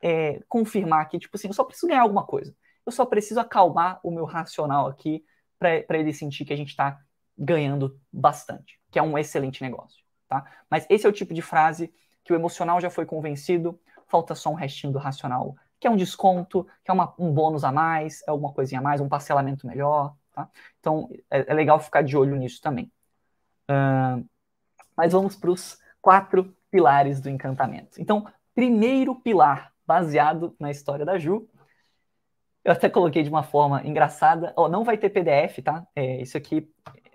[0.00, 2.54] é, confirmar aqui, tipo assim, eu só preciso ganhar alguma coisa.
[2.86, 5.24] Eu só preciso acalmar o meu racional aqui
[5.58, 6.98] para ele sentir que a gente está
[7.36, 10.44] ganhando bastante, que é um excelente negócio, tá?
[10.70, 11.92] Mas esse é o tipo de frase
[12.22, 13.80] que o emocional já foi convencido,
[14.14, 17.64] falta só um restinho do racional, que é um desconto, que é uma, um bônus
[17.64, 20.48] a mais, é alguma coisinha a mais, um parcelamento melhor, tá?
[20.78, 22.92] Então, é, é legal ficar de olho nisso também.
[23.68, 24.24] Uh,
[24.96, 28.00] mas vamos para os quatro pilares do encantamento.
[28.00, 31.48] Então, primeiro pilar, baseado na história da Ju,
[32.64, 34.54] eu até coloquei de uma forma engraçada.
[34.56, 35.84] Oh, não vai ter PDF, tá?
[35.96, 36.72] É, isso aqui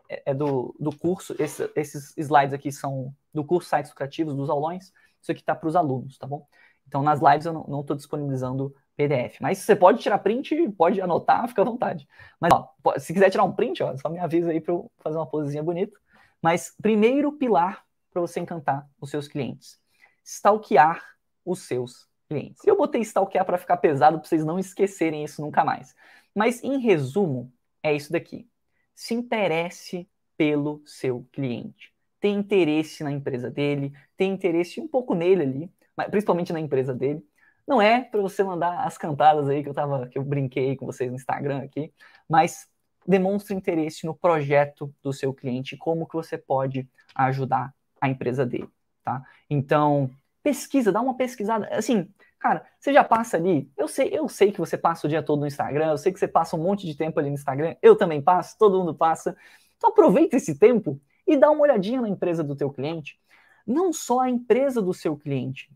[0.10, 1.34] é, é do, do curso.
[1.40, 4.92] Esse, esses slides aqui são do curso Sites Lucrativos, dos aulões.
[5.22, 6.46] Isso aqui está para os alunos, tá bom?
[6.90, 9.40] Então, nas lives eu não estou disponibilizando PDF.
[9.40, 12.08] Mas você pode tirar print, pode anotar, fica à vontade.
[12.40, 12.68] Mas, ó,
[12.98, 15.64] se quiser tirar um print, ó, só me avisa aí para eu fazer uma posezinha
[15.64, 15.98] bonita.
[16.42, 19.80] Mas, primeiro pilar para você encantar os seus clientes:
[20.26, 21.02] stalkear
[21.46, 22.66] os seus clientes.
[22.66, 25.96] Eu botei stalkear para ficar pesado, para vocês não esquecerem isso nunca mais.
[26.34, 28.50] Mas, em resumo, é isso daqui.
[28.96, 31.94] Se interesse pelo seu cliente.
[32.20, 35.72] Tem interesse na empresa dele, tem interesse um pouco nele ali,
[36.06, 37.24] principalmente na empresa dele.
[37.68, 40.86] Não é para você mandar as cantadas aí que eu tava, que eu brinquei com
[40.86, 41.94] vocês no Instagram aqui,
[42.28, 42.68] mas
[43.08, 48.70] demonstre interesse no projeto do seu cliente, como que você pode ajudar a empresa dele,
[49.04, 49.24] tá?
[49.50, 50.10] Então,
[50.44, 51.68] pesquisa, dá uma pesquisada.
[51.72, 52.08] Assim,
[52.40, 55.40] cara, você já passa ali, eu sei, eu sei que você passa o dia todo
[55.40, 57.96] no Instagram, eu sei que você passa um monte de tempo ali no Instagram, eu
[57.96, 59.36] também passo, todo mundo passa.
[59.78, 63.20] Então aproveita esse tempo e dá uma olhadinha na empresa do teu cliente.
[63.66, 65.70] Não só a empresa do seu cliente,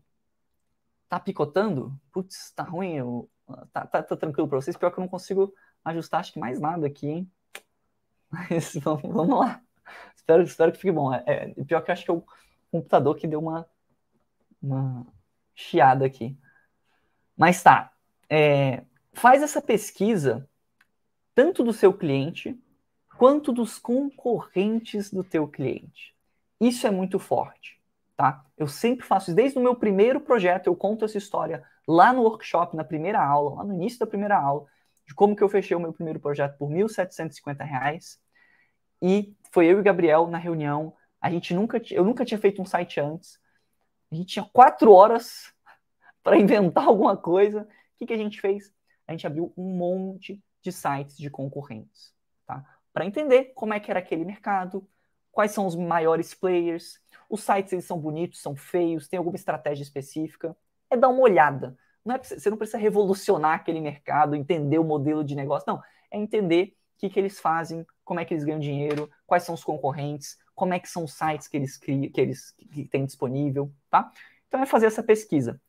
[1.08, 1.98] tá picotando?
[2.12, 3.30] Putz, tá ruim, eu,
[3.72, 4.76] tá, tá, tá tranquilo para vocês?
[4.76, 7.32] Pior que eu não consigo ajustar acho que mais nada aqui, hein?
[8.30, 9.62] Mas vamos, vamos lá.
[10.16, 11.12] Espero, espero que fique bom.
[11.12, 12.24] É, é, pior que eu acho que é o
[12.70, 13.68] computador que deu uma,
[14.60, 15.06] uma
[15.54, 16.36] chiada aqui.
[17.36, 17.92] Mas tá.
[18.28, 20.48] É, faz essa pesquisa
[21.34, 22.58] tanto do seu cliente
[23.18, 26.14] quanto dos concorrentes do teu cliente.
[26.60, 27.83] Isso é muito forte
[28.16, 28.44] tá?
[28.56, 29.36] Eu sempre faço isso.
[29.36, 33.56] Desde o meu primeiro projeto, eu conto essa história lá no workshop, na primeira aula,
[33.56, 34.66] lá no início da primeira aula,
[35.06, 38.18] de como que eu fechei o meu primeiro projeto por R$ 1.750.
[39.02, 40.94] E foi eu e o Gabriel na reunião.
[41.20, 43.38] A gente nunca, eu nunca tinha feito um site antes.
[44.10, 45.52] A gente tinha quatro horas
[46.22, 47.62] para inventar alguma coisa.
[47.62, 48.72] O que, que a gente fez?
[49.06, 52.14] A gente abriu um monte de sites de concorrentes,
[52.46, 52.64] tá?
[52.92, 54.88] Para entender como é que era aquele mercado,
[55.34, 59.82] quais são os maiores players, os sites eles são bonitos, são feios, tem alguma estratégia
[59.82, 60.56] específica.
[60.88, 61.76] É dar uma olhada.
[62.04, 65.64] Não é, você não precisa revolucionar aquele mercado, entender o modelo de negócio.
[65.66, 69.42] Não, é entender o que, que eles fazem, como é que eles ganham dinheiro, quais
[69.42, 72.86] são os concorrentes, como é que são os sites que eles criam, que eles que
[72.86, 74.12] têm disponível, tá?
[74.46, 75.60] Então é fazer essa pesquisa.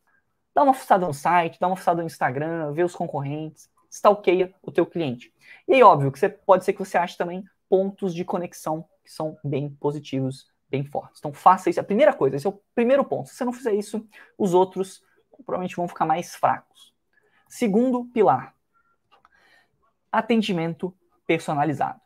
[0.53, 4.71] Dá uma fuçada no site, dá uma fuçada no Instagram, vê os concorrentes, stalkeia o
[4.71, 5.33] teu cliente.
[5.67, 9.11] E aí, óbvio, que você pode ser que você ache também pontos de conexão que
[9.11, 11.19] são bem positivos bem fortes.
[11.19, 11.79] Então faça isso.
[11.79, 13.29] A primeira coisa, esse é o primeiro ponto.
[13.29, 14.05] Se você não fizer isso,
[14.37, 15.03] os outros
[15.45, 16.93] provavelmente vão ficar mais fracos.
[17.47, 18.55] Segundo pilar,
[20.11, 20.93] atendimento
[21.27, 21.99] personalizado.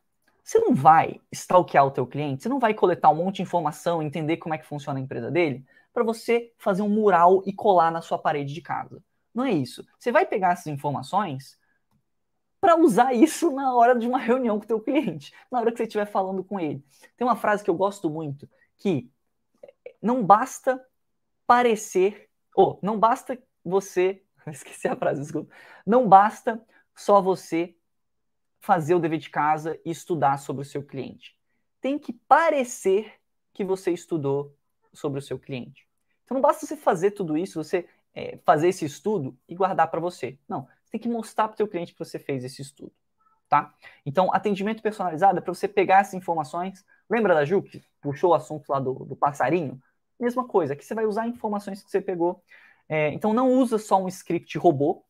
[0.43, 4.02] Você não vai stalkear o teu cliente, você não vai coletar um monte de informação,
[4.02, 7.91] entender como é que funciona a empresa dele, para você fazer um mural e colar
[7.91, 9.04] na sua parede de casa.
[9.34, 9.86] Não é isso.
[10.00, 11.59] Você vai pegar essas informações
[12.60, 15.78] para usar isso na hora de uma reunião com o teu cliente, na hora que
[15.78, 16.84] você estiver falando com ele.
[17.16, 19.10] Tem uma frase que eu gosto muito, que
[20.01, 20.84] não basta
[21.47, 25.53] parecer, ou não basta você, esqueci a frase, desculpa,
[25.86, 26.62] não basta
[26.95, 27.76] só você
[28.60, 31.38] fazer o dever de casa e estudar sobre o seu cliente.
[31.80, 33.14] Tem que parecer
[33.53, 34.55] que você estudou
[34.93, 35.88] sobre o seu cliente.
[36.26, 39.99] Então não basta você fazer tudo isso, você é, fazer esse estudo e guardar para
[39.99, 40.38] você.
[40.47, 42.92] Não, tem que mostrar para o seu cliente que você fez esse estudo,
[43.48, 43.74] tá?
[44.06, 46.84] Então, atendimento personalizado é para você pegar essas informações.
[47.10, 49.82] Lembra da Ju que puxou o assunto lá do, do passarinho?
[50.20, 52.44] Mesma coisa, que você vai usar informações que você pegou.
[52.88, 55.04] É, então, não usa só um script robô,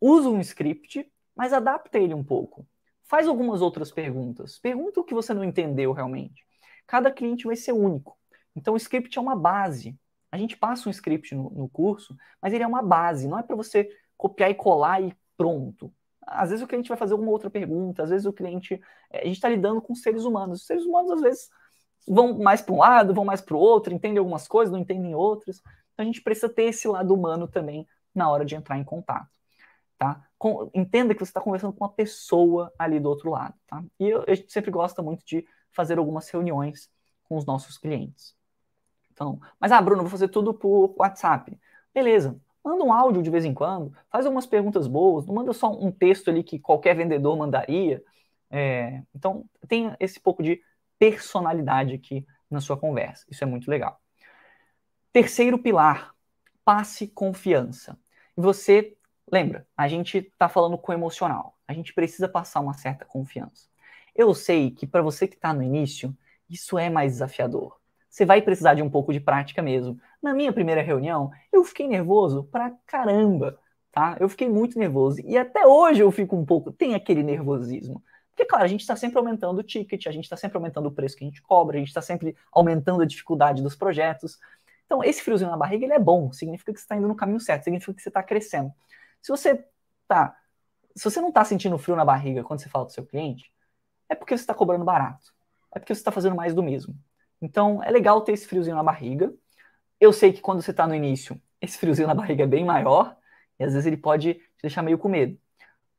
[0.00, 2.66] usa um script, mas adapta ele um pouco.
[3.04, 4.58] Faz algumas outras perguntas.
[4.58, 6.44] Pergunta o que você não entendeu realmente.
[6.86, 8.18] Cada cliente vai ser único.
[8.54, 9.96] Então, o script é uma base.
[10.30, 13.42] A gente passa um script no, no curso, mas ele é uma base, não é
[13.42, 15.90] para você copiar e colar e pronto.
[16.26, 18.78] Às vezes o cliente vai fazer alguma outra pergunta, às vezes o cliente.
[19.10, 20.60] É, a gente está lidando com seres humanos.
[20.60, 21.48] Os seres humanos, às vezes,
[22.06, 25.14] vão mais para um lado, vão mais para o outro, entendem algumas coisas, não entendem
[25.14, 25.62] outras.
[25.94, 29.30] Então a gente precisa ter esse lado humano também na hora de entrar em contato.
[29.96, 30.22] Tá?
[30.38, 33.54] Com, entenda que você está conversando com uma pessoa ali do outro lado.
[33.66, 33.82] Tá?
[33.98, 36.90] E eu, gente sempre gosta muito de fazer algumas reuniões
[37.24, 38.34] com os nossos clientes.
[39.10, 41.58] Então, mas ah, Bruno, vou fazer tudo por WhatsApp.
[41.94, 42.38] Beleza.
[42.64, 45.90] Manda um áudio de vez em quando, faz algumas perguntas boas, não manda só um
[45.90, 48.02] texto ali que qualquer vendedor mandaria.
[48.50, 50.60] É, então, tem esse pouco de
[50.98, 53.24] personalidade aqui na sua conversa.
[53.30, 53.98] Isso é muito legal.
[55.12, 56.14] Terceiro pilar,
[56.64, 57.98] passe confiança.
[58.36, 58.96] E você,
[59.30, 61.58] lembra, a gente está falando com emocional.
[61.66, 63.68] A gente precisa passar uma certa confiança.
[64.14, 66.16] Eu sei que para você que está no início,
[66.48, 67.80] isso é mais desafiador
[68.10, 69.98] você vai precisar de um pouco de prática mesmo.
[70.22, 73.58] Na minha primeira reunião, eu fiquei nervoso pra caramba,
[73.90, 74.16] tá?
[74.20, 75.20] Eu fiquei muito nervoso.
[75.24, 78.02] E até hoje eu fico um pouco, tem aquele nervosismo.
[78.30, 80.92] Porque, claro, a gente está sempre aumentando o ticket, a gente está sempre aumentando o
[80.92, 84.38] preço que a gente cobra, a gente está sempre aumentando a dificuldade dos projetos.
[84.86, 87.38] Então, esse friozinho na barriga, ele é bom, significa que você está indo no caminho
[87.38, 88.72] certo, significa que você está crescendo.
[89.20, 89.64] Se você
[90.08, 90.36] tá,
[90.96, 93.52] se você não está sentindo frio na barriga quando você fala do seu cliente,
[94.08, 95.32] é porque você está cobrando barato.
[95.72, 96.94] É porque você está fazendo mais do mesmo.
[97.40, 99.32] Então, é legal ter esse friozinho na barriga.
[100.00, 103.16] Eu sei que quando você está no início, esse friozinho na barriga é bem maior,
[103.58, 105.38] e às vezes ele pode te deixar meio com medo.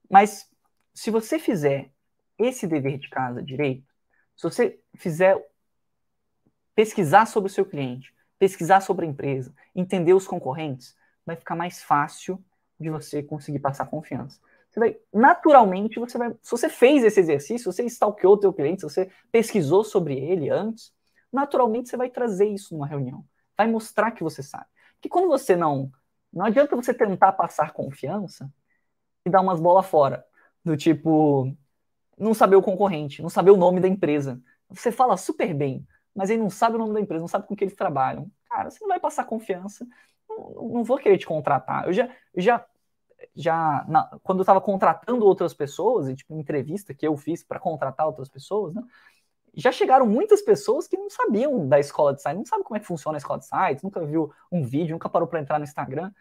[0.09, 0.49] Mas
[0.93, 1.91] se você fizer
[2.37, 3.85] esse dever de casa direito,
[4.35, 5.39] se você fizer
[6.73, 11.83] pesquisar sobre o seu cliente, pesquisar sobre a empresa, entender os concorrentes, vai ficar mais
[11.83, 12.43] fácil
[12.79, 14.39] de você conseguir passar confiança.
[14.71, 18.51] Você vai, naturalmente, você vai, se você fez esse exercício, se você stalkeou o teu
[18.51, 20.91] cliente, se você pesquisou sobre ele antes,
[21.31, 23.23] naturalmente você vai trazer isso numa reunião.
[23.61, 24.65] Vai mostrar que você sabe.
[24.99, 25.91] Que quando você não,
[26.33, 28.51] não adianta você tentar passar confiança
[29.23, 30.25] e dar umas bolas fora,
[30.65, 31.55] do tipo,
[32.17, 34.41] não saber o concorrente, não saber o nome da empresa.
[34.67, 37.55] Você fala super bem, mas ele não sabe o nome da empresa, não sabe com
[37.55, 38.31] que eles trabalham.
[38.49, 39.85] Cara, você não vai passar confiança,
[40.27, 41.85] não, não vou querer te contratar.
[41.85, 42.65] Eu já, já,
[43.35, 47.59] já na, quando eu estava contratando outras pessoas, e tipo, entrevista que eu fiz para
[47.59, 48.81] contratar outras pessoas, né?
[49.53, 52.79] Já chegaram muitas pessoas que não sabiam da escola de sites, não sabem como é
[52.79, 55.65] que funciona a escola de sites, nunca viu um vídeo, nunca parou para entrar no
[55.65, 56.11] Instagram.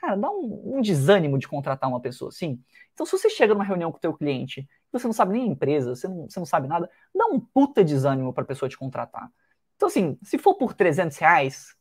[0.00, 2.60] Cara, dá um, um, desânimo de contratar uma pessoa assim.
[2.92, 5.46] Então, se você chega numa reunião com o teu cliente, você não sabe nem a
[5.46, 8.76] empresa, você não, você não sabe nada, dá um puta desânimo para a pessoa te
[8.76, 9.30] contratar.
[9.76, 11.74] Então, assim, se for por 300 reais,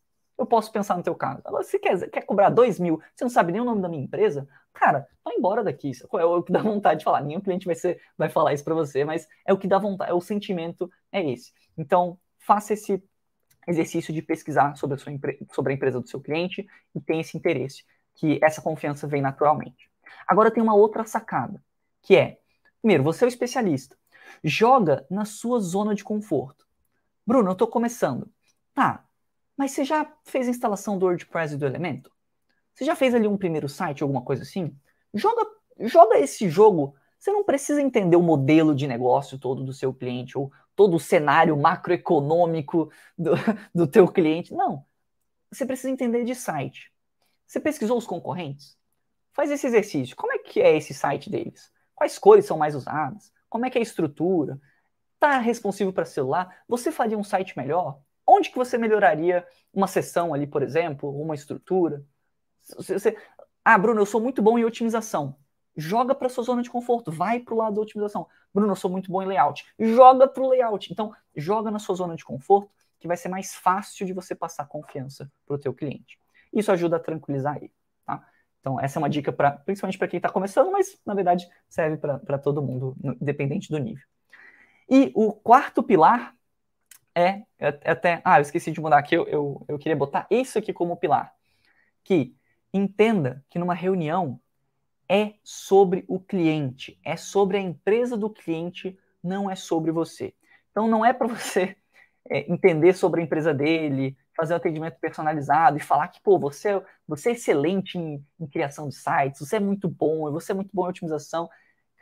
[0.44, 1.41] eu posso pensar no teu caso.
[1.46, 4.04] Agora, se quer, quer cobrar 2 mil, você não sabe nem o nome da minha
[4.04, 5.91] empresa, cara, vai embora daqui.
[6.14, 7.22] É o que dá vontade de falar.
[7.22, 10.12] Nenhum cliente vai, ser, vai falar isso para você, mas é o que dá vontade,
[10.12, 11.54] é o sentimento, é esse.
[11.78, 13.04] Então, faça esse
[13.68, 15.14] exercício de pesquisar sobre a, sua
[15.52, 17.86] sobre a empresa do seu cliente e tenha esse interesse,
[18.16, 19.89] que essa confiança vem naturalmente.
[20.28, 21.64] Agora tem uma outra sacada,
[22.02, 22.39] que é,
[22.82, 23.98] primeiro, você é o especialista.
[24.44, 26.66] Joga na sua zona de conforto.
[27.26, 28.30] Bruno, eu estou começando.
[28.74, 29.06] Tá,
[29.58, 32.12] mas você já fez a instalação do WordPress e do Elemento?
[32.74, 34.76] Você já fez ali um primeiro site, alguma coisa assim?
[35.14, 35.45] Joga,
[35.80, 36.95] joga esse jogo.
[37.20, 40.99] Você não precisa entender o modelo de negócio todo do seu cliente ou todo o
[40.99, 43.32] cenário macroeconômico do,
[43.74, 44.54] do teu cliente.
[44.54, 44.86] Não.
[45.51, 46.91] Você precisa entender de site.
[47.45, 48.76] Você pesquisou os concorrentes?
[49.32, 50.16] Faz esse exercício.
[50.16, 51.72] Como é que é esse site deles?
[51.95, 53.32] Quais cores são mais usadas?
[53.47, 54.60] Como é que é a estrutura?
[55.14, 56.64] Está responsivo para celular?
[56.68, 57.99] Você faria um site melhor?
[58.26, 62.04] Onde que você melhoraria uma sessão ali, por exemplo, uma estrutura?
[62.78, 63.18] Você.
[63.64, 65.36] Ah, Bruno, eu sou muito bom em otimização.
[65.76, 68.28] Joga para sua zona de conforto, vai para o lado da otimização.
[68.54, 69.66] Bruno, eu sou muito bom em layout.
[69.80, 70.92] Joga para o layout.
[70.92, 72.70] Então, joga na sua zona de conforto,
[73.00, 76.20] que vai ser mais fácil de você passar confiança para o teu cliente.
[76.54, 77.74] Isso ajuda a tranquilizar ele.
[78.06, 78.24] Tá?
[78.60, 81.98] Então, essa é uma dica para, principalmente para quem está começando, mas na verdade serve
[81.98, 84.06] para todo mundo, independente do nível.
[84.90, 86.36] E o quarto pilar
[87.16, 88.22] é, é, até.
[88.24, 91.34] Ah, eu esqueci de mudar aqui, eu, eu, eu queria botar isso aqui como pilar.
[92.03, 92.36] Que
[92.74, 94.39] entenda que numa reunião
[95.07, 100.34] é sobre o cliente, é sobre a empresa do cliente, não é sobre você.
[100.72, 101.76] Então não é para você
[102.30, 106.82] é, entender sobre a empresa dele, fazer um atendimento personalizado e falar que, pô, você,
[107.07, 110.72] você é excelente em, em criação de sites, você é muito bom, você é muito
[110.74, 111.49] bom em otimização.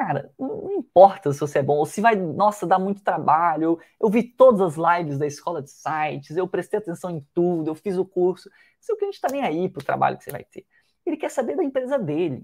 [0.04, 3.78] Cara, não importa se você é bom, ou se vai, nossa, dá muito trabalho.
[4.00, 7.76] Eu, vi todas as lives da escola de sites, eu prestei atenção em tudo, eu
[7.76, 8.50] fiz o curso.
[8.80, 10.66] Seu cliente está nem aí para o trabalho que você vai ter.
[11.06, 12.44] Ele quer saber da empresa dele.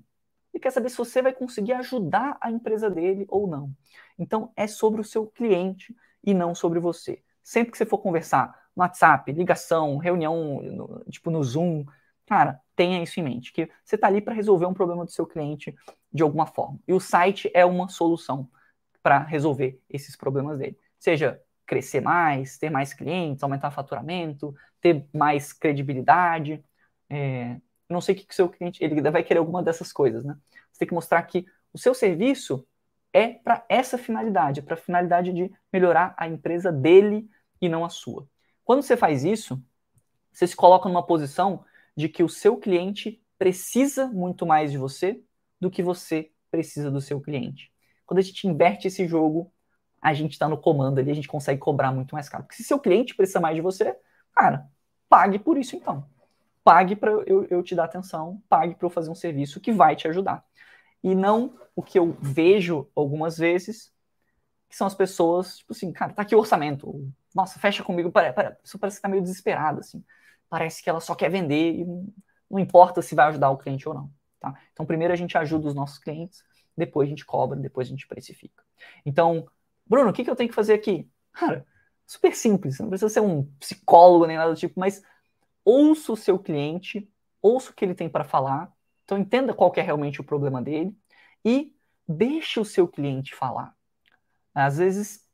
[0.53, 3.71] Ele quer saber se você vai conseguir ajudar a empresa dele ou não.
[4.19, 7.23] Então, é sobre o seu cliente e não sobre você.
[7.41, 11.85] Sempre que você for conversar no WhatsApp, ligação, reunião, no, tipo no Zoom,
[12.27, 15.25] cara, tenha isso em mente, que você está ali para resolver um problema do seu
[15.25, 15.75] cliente
[16.13, 16.79] de alguma forma.
[16.87, 18.49] E o site é uma solução
[19.01, 20.77] para resolver esses problemas dele.
[20.99, 26.63] Seja crescer mais, ter mais clientes, aumentar faturamento, ter mais credibilidade.
[27.09, 27.59] É,
[27.89, 30.37] não sei o que o seu cliente ele vai querer alguma dessas coisas, né?
[30.71, 32.65] Você tem que mostrar que o seu serviço
[33.13, 37.29] é para essa finalidade, para a finalidade de melhorar a empresa dele
[37.61, 38.27] e não a sua.
[38.63, 39.61] Quando você faz isso,
[40.31, 41.65] você se coloca numa posição
[41.97, 45.19] de que o seu cliente precisa muito mais de você
[45.59, 47.73] do que você precisa do seu cliente.
[48.05, 49.51] Quando a gente inverte esse jogo,
[49.99, 52.43] a gente está no comando ali, a gente consegue cobrar muito mais caro.
[52.43, 53.97] Porque se seu cliente precisa mais de você,
[54.31, 54.69] cara,
[55.09, 56.07] pague por isso então.
[56.63, 59.95] Pague para eu, eu te dar atenção, pague para eu fazer um serviço que vai
[59.95, 60.45] te ajudar.
[61.03, 63.91] E não o que eu vejo algumas vezes,
[64.69, 67.11] que são as pessoas, tipo assim, cara, tá aqui o orçamento.
[67.33, 68.11] Nossa, fecha comigo.
[68.11, 70.03] Pera, pera, isso parece que tá meio desesperado, assim
[70.49, 71.85] parece que ela só quer vender e
[72.49, 74.11] não importa se vai ajudar o cliente ou não.
[74.39, 74.53] Tá?
[74.71, 76.43] Então, primeiro a gente ajuda os nossos clientes,
[76.75, 78.63] depois a gente cobra, depois a gente precifica.
[79.05, 79.47] Então,
[79.85, 81.09] Bruno, o que, que eu tenho que fazer aqui?
[81.31, 81.65] Cara,
[82.05, 85.01] super simples, não precisa ser um psicólogo nem nada do tipo, mas
[85.65, 87.09] ouça o seu cliente,
[87.41, 88.71] ouça o que ele tem para falar,
[89.03, 90.95] então entenda qual é realmente o problema dele
[91.43, 91.73] e
[92.07, 93.75] deixe o seu cliente falar.
[94.53, 95.27] Às vezes,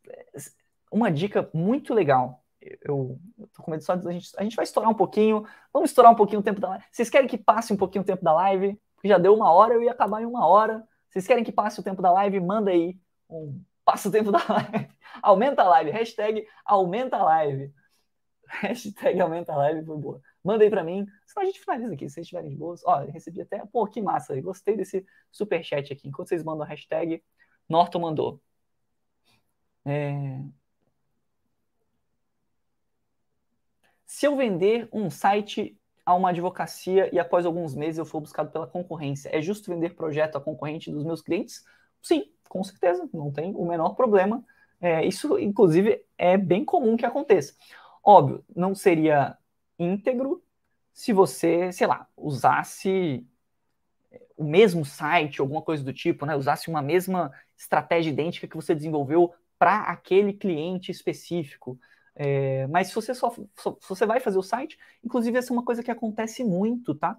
[0.91, 3.19] uma dica muito legal eu, eu
[3.63, 5.45] com medo só de a gente, a gente vai estourar um pouquinho.
[5.71, 6.85] Vamos estourar um pouquinho o tempo da live.
[6.91, 8.79] Vocês querem que passe um pouquinho o tempo da live?
[8.95, 10.87] Porque já deu uma hora, eu ia acabar em uma hora.
[11.09, 12.39] Vocês querem que passe o tempo da live?
[12.39, 12.97] Manda aí
[13.29, 14.89] um passa o tempo da live.
[15.21, 15.91] aumenta a live.
[15.91, 17.73] Hashtag aumenta a live.
[18.47, 20.21] Hashtag aumenta a live foi boa.
[20.43, 22.83] Manda aí pra mim, senão a gente finaliza aqui, se vocês estiverem de boas.
[22.85, 26.07] Ó, recebi até, pô, que massa, gostei desse super chat aqui.
[26.07, 27.23] Enquanto vocês mandam a hashtag,
[27.69, 28.41] Norton mandou.
[29.85, 30.39] É...
[34.23, 38.49] Se eu vender um site a uma advocacia e após alguns meses eu for buscado
[38.51, 41.65] pela concorrência, é justo vender projeto a concorrente dos meus clientes?
[42.01, 44.41] Sim, com certeza, não tem o menor problema.
[44.79, 47.53] É, isso, inclusive, é bem comum que aconteça.
[48.01, 49.37] Óbvio, não seria
[49.77, 50.41] íntegro
[50.93, 53.27] se você, sei lá, usasse
[54.37, 56.33] o mesmo site, alguma coisa do tipo, né?
[56.33, 61.77] Usasse uma mesma estratégia idêntica que você desenvolveu para aquele cliente específico.
[62.15, 65.55] É, mas se você só, só, se você vai fazer o site, inclusive essa é
[65.55, 67.17] uma coisa que acontece muito, tá?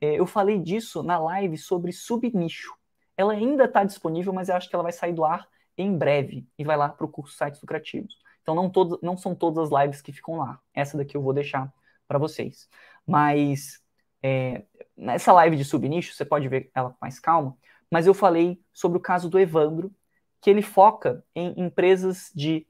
[0.00, 2.74] É, eu falei disso na live sobre subnicho.
[3.16, 6.46] Ela ainda está disponível, mas eu acho que ela vai sair do ar em breve
[6.58, 8.18] e vai lá para o curso Sites Lucrativos.
[8.42, 10.60] Então não, todo, não são todas as lives que ficam lá.
[10.74, 11.72] Essa daqui eu vou deixar
[12.06, 12.68] para vocês.
[13.06, 13.82] Mas
[14.22, 14.64] é,
[14.96, 17.56] nessa live de subnicho, você pode ver ela com mais calma,
[17.90, 19.94] mas eu falei sobre o caso do Evandro,
[20.40, 22.66] que ele foca em empresas de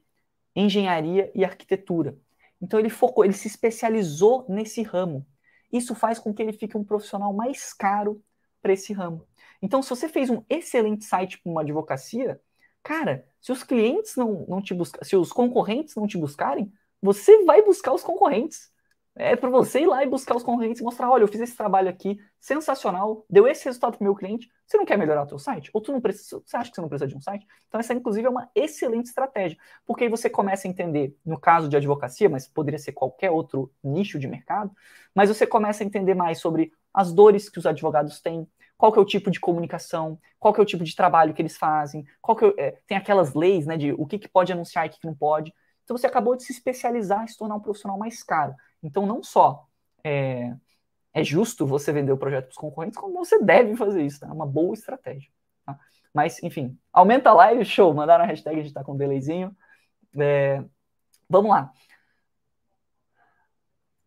[0.59, 2.17] engenharia e arquitetura.
[2.61, 5.25] Então ele focou, ele se especializou nesse ramo.
[5.71, 8.21] Isso faz com que ele fique um profissional mais caro
[8.61, 9.25] para esse ramo.
[9.61, 12.39] Então, se você fez um excelente site para uma advocacia,
[12.83, 17.43] cara, se os clientes não, não te buscar, se os concorrentes não te buscarem, você
[17.43, 18.71] vai buscar os concorrentes.
[19.19, 21.57] É para você ir lá e buscar os concorrentes e mostrar, olha, eu fiz esse
[21.57, 24.47] trabalho aqui, sensacional, deu esse resultado para meu cliente.
[24.63, 25.71] Você não quer melhorar o seu site?
[25.73, 27.47] Ou tu não precisa, você acha que você não precisa de um site?
[27.67, 29.57] Então essa, inclusive, é uma excelente estratégia,
[29.87, 33.71] porque aí você começa a entender, no caso de advocacia, mas poderia ser qualquer outro
[33.83, 34.71] nicho de mercado,
[35.15, 38.47] mas você começa a entender mais sobre as dores que os advogados têm,
[38.77, 41.41] qual que é o tipo de comunicação, qual que é o tipo de trabalho que
[41.41, 44.53] eles fazem, qual que é, é tem aquelas leis, né, de o que, que pode
[44.53, 45.51] anunciar e o que, que não pode.
[45.83, 48.53] Então você acabou de se especializar e se tornar um profissional mais caro.
[48.81, 49.67] Então, não só
[50.03, 50.55] é,
[51.13, 54.27] é justo você vender o projeto para os concorrentes, como você deve fazer isso, tá?
[54.27, 55.31] É uma boa estratégia.
[55.65, 55.79] Tá?
[56.13, 57.93] Mas, enfim, aumenta a live, show.
[57.93, 59.55] Mandaram a hashtag, a gente está com um delayzinho.
[60.19, 60.63] É,
[61.29, 61.71] vamos lá.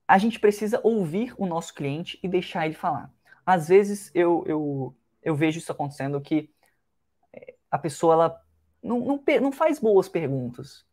[0.06, 3.12] A gente precisa ouvir o nosso cliente e deixar ele falar.
[3.46, 6.50] Às vezes eu, eu, eu vejo isso acontecendo que
[7.32, 8.42] é, a pessoa ela
[8.82, 10.84] não, não, não faz boas perguntas.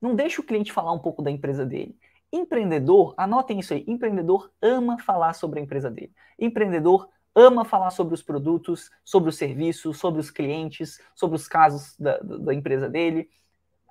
[0.00, 1.98] Não deixa o cliente falar um pouco da empresa dele.
[2.34, 6.12] Empreendedor, anotem isso aí, empreendedor ama falar sobre a empresa dele.
[6.36, 11.96] Empreendedor ama falar sobre os produtos, sobre os serviços, sobre os clientes, sobre os casos
[11.96, 13.30] da, da empresa dele.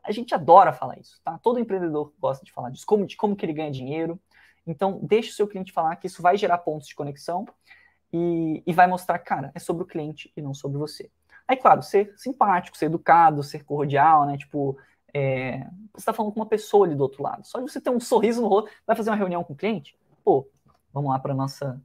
[0.04, 1.38] A gente adora falar isso, tá?
[1.38, 4.20] Todo empreendedor gosta de falar disso, como, de como que ele ganha dinheiro.
[4.68, 7.46] Então, deixe o seu cliente falar que isso vai gerar pontos de conexão
[8.12, 11.10] e, e vai mostrar, cara, é sobre o cliente e não sobre você.
[11.48, 14.38] Aí, claro, ser simpático, ser educado, ser cordial, né?
[14.38, 14.78] Tipo,
[15.14, 15.60] é,
[15.92, 17.46] você está falando com uma pessoa ali do outro lado.
[17.46, 19.96] Só de você ter um sorriso no rosto, vai fazer uma reunião com o cliente,
[20.24, 20.48] pô,
[20.92, 21.82] vamos lá para nossa,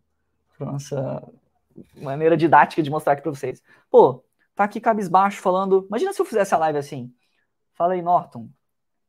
[0.56, 1.32] pra nossa
[1.96, 3.62] maneira didática de mostrar aqui para vocês.
[3.90, 4.24] Pô,
[4.54, 5.86] tá aqui cabisbaixo falando.
[5.88, 7.12] Imagina se eu fizesse a live assim.
[7.74, 8.48] Fala aí, Norton.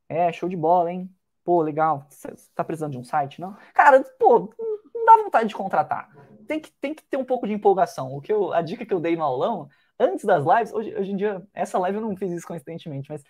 [0.07, 1.09] É, show de bola, hein?
[1.43, 2.05] Pô, legal.
[2.09, 3.55] Você tá precisando de um site, não?
[3.73, 4.53] Cara, pô,
[4.93, 6.09] não dá vontade de contratar.
[6.47, 8.13] Tem que, tem que ter um pouco de empolgação.
[8.13, 11.11] O que eu, a dica que eu dei no aulão, antes das lives, hoje, hoje
[11.11, 13.23] em dia, essa live eu não fiz isso coincidentemente, mas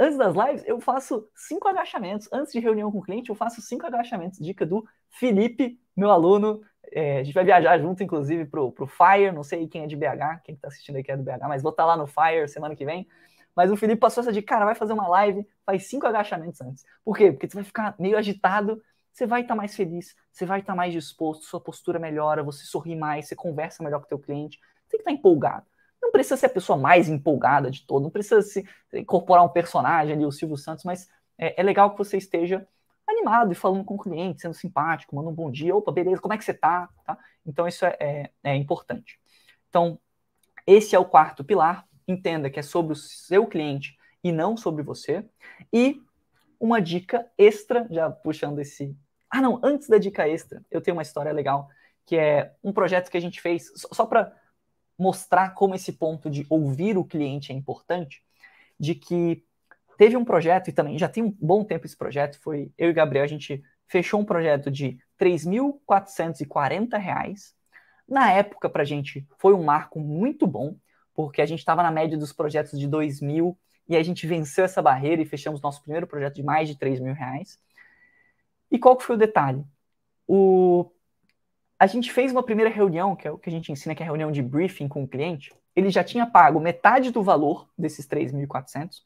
[0.00, 2.28] Antes das lives, eu faço cinco agachamentos.
[2.32, 4.38] Antes de reunião com o cliente, eu faço cinco agachamentos.
[4.38, 6.60] Dica do Felipe, meu aluno.
[6.92, 9.32] É, a gente vai viajar junto, inclusive, pro, pro Fire.
[9.32, 11.70] Não sei quem é de BH, quem está assistindo aqui é do BH, mas vou
[11.70, 13.08] estar tá lá no Fire semana que vem.
[13.56, 16.84] Mas o Felipe passou essa dica, cara, vai fazer uma live, faz cinco agachamentos antes.
[17.04, 17.32] Por quê?
[17.32, 18.80] Porque você vai ficar meio agitado,
[19.12, 22.44] você vai estar tá mais feliz, você vai estar tá mais disposto, sua postura melhora,
[22.44, 24.60] você sorri mais, você conversa melhor com o teu cliente.
[24.86, 25.66] Você tem que estar empolgado.
[26.00, 30.14] Não precisa ser a pessoa mais empolgada de todo, não precisa se incorporar um personagem
[30.14, 32.66] ali, o Silvio Santos, mas é, é legal que você esteja
[33.06, 36.34] animado e falando com o cliente, sendo simpático, mandando um bom dia, opa, beleza, como
[36.34, 36.88] é que você tá?
[37.04, 37.18] tá?
[37.46, 39.18] Então isso é, é, é importante.
[39.68, 39.98] Então,
[40.66, 41.86] esse é o quarto pilar.
[42.06, 45.24] Entenda que é sobre o seu cliente e não sobre você.
[45.72, 46.00] E
[46.58, 48.96] uma dica extra, já puxando esse.
[49.30, 51.68] Ah, não, antes da dica extra, eu tenho uma história legal,
[52.06, 54.34] que é um projeto que a gente fez, só para
[54.98, 58.22] mostrar como esse ponto de ouvir o cliente é importante,
[58.78, 59.42] de que
[59.96, 62.92] teve um projeto, e também já tem um bom tempo esse projeto, foi eu e
[62.92, 67.54] Gabriel, a gente fechou um projeto de R$ 3.440.
[68.08, 70.76] Na época, para a gente, foi um marco muito bom,
[71.14, 74.64] porque a gente estava na média dos projetos de 2 mil e a gente venceu
[74.64, 77.58] essa barreira e fechamos nosso primeiro projeto de mais de 3 mil reais.
[78.70, 79.64] E qual que foi o detalhe?
[80.26, 80.90] O
[81.78, 84.04] a gente fez uma primeira reunião, que é o que a gente ensina, que é
[84.04, 85.54] a reunião de briefing com o cliente.
[85.76, 89.02] Ele já tinha pago metade do valor desses 3.400.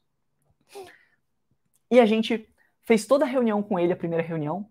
[1.91, 2.49] E a gente
[2.81, 4.67] fez toda a reunião com ele, a primeira reunião,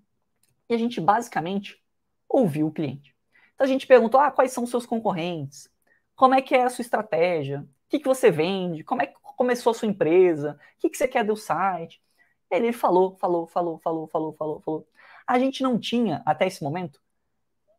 [0.69, 1.81] E a gente basicamente
[2.29, 3.15] ouviu o cliente.
[3.55, 5.71] Então a gente perguntou: ah, quais são os seus concorrentes?
[6.17, 7.61] Como é que é a sua estratégia?
[7.61, 8.83] O que, que você vende?
[8.83, 10.59] Como é que começou a sua empresa?
[10.77, 12.03] O que, que você quer do site?
[12.51, 14.89] Ele falou, falou, falou, falou, falou, falou, falou.
[15.27, 17.02] A gente não tinha, até esse momento,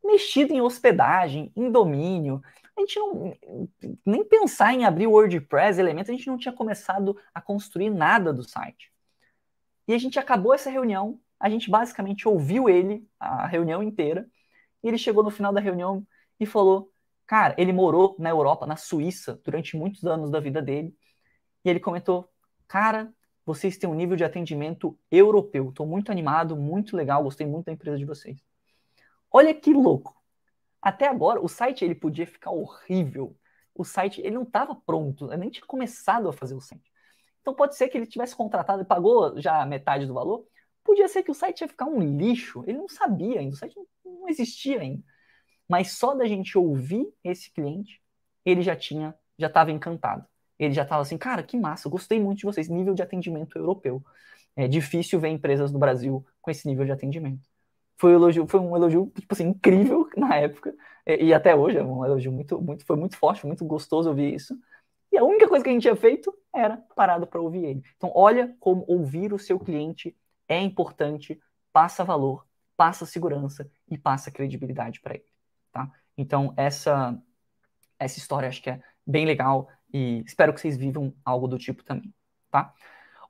[0.04, 2.42] mexido em hospedagem, em domínio.
[2.76, 3.34] A gente não
[4.06, 8.44] nem pensar em abrir WordPress, elementos, a gente não tinha começado a construir nada do
[8.44, 8.92] site.
[9.88, 14.28] E a gente acabou essa reunião, a gente basicamente ouviu ele a reunião inteira,
[14.84, 16.06] e ele chegou no final da reunião
[16.40, 16.92] e falou:
[17.26, 20.96] Cara, ele morou na Europa, na Suíça, durante muitos anos da vida dele.
[21.64, 22.30] E ele comentou:
[22.68, 23.14] Cara,
[23.46, 25.70] vocês têm um nível de atendimento europeu.
[25.70, 28.53] Estou muito animado, muito legal, gostei muito da empresa de vocês.
[29.34, 30.16] Olha que louco.
[30.82, 33.36] Até agora, o site ele podia ficar horrível.
[33.74, 36.92] O site ele não estava pronto, eu nem tinha começado a fazer o site.
[37.42, 40.46] Então pode ser que ele tivesse contratado e pagou já metade do valor.
[40.84, 42.64] Podia ser que o site ia ficar um lixo.
[42.68, 43.76] Ele não sabia ainda, o site
[44.06, 45.04] não existia ainda.
[45.68, 48.02] Mas só da gente ouvir esse cliente,
[48.46, 50.26] ele já tinha, já estava encantado.
[50.60, 54.04] Ele já estava assim, cara, que massa, gostei muito de vocês, nível de atendimento europeu.
[54.56, 57.53] É difícil ver empresas no Brasil com esse nível de atendimento.
[58.04, 60.76] Foi um elogio, foi um elogio tipo assim, incrível na época,
[61.08, 64.34] e, e até hoje é um elogio muito, muito, foi muito forte, muito gostoso ouvir
[64.34, 64.54] isso.
[65.10, 67.84] E a única coisa que a gente tinha feito era parado para ouvir ele.
[67.96, 70.14] Então, olha como ouvir o seu cliente
[70.50, 71.40] é importante,
[71.72, 72.46] passa valor,
[72.76, 75.26] passa segurança e passa credibilidade para ele,
[75.72, 75.90] tá?
[76.18, 77.18] Então, essa
[77.98, 81.86] essa história acho que é bem legal e espero que vocês vivam algo do tipo
[81.86, 82.14] também,
[82.52, 82.74] tá?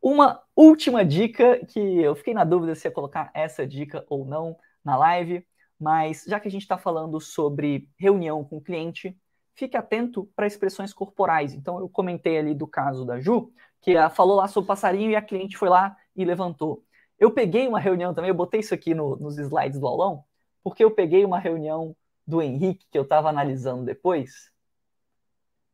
[0.06, 4.58] Uma última dica que eu fiquei na dúvida se ia colocar essa dica ou não
[4.84, 5.47] na live,
[5.80, 9.18] mas já que a gente está falando sobre reunião com o cliente,
[9.56, 11.54] fique atento para expressões corporais.
[11.54, 13.49] Então, eu comentei ali do caso da Ju,
[13.82, 16.84] que falou lá sobre passarinho e a cliente foi lá e levantou.
[17.18, 20.26] Eu peguei uma reunião também, eu botei isso aqui no, nos slides do aulão,
[20.62, 21.95] porque eu peguei uma reunião
[22.28, 24.51] do Henrique que eu estava analisando depois.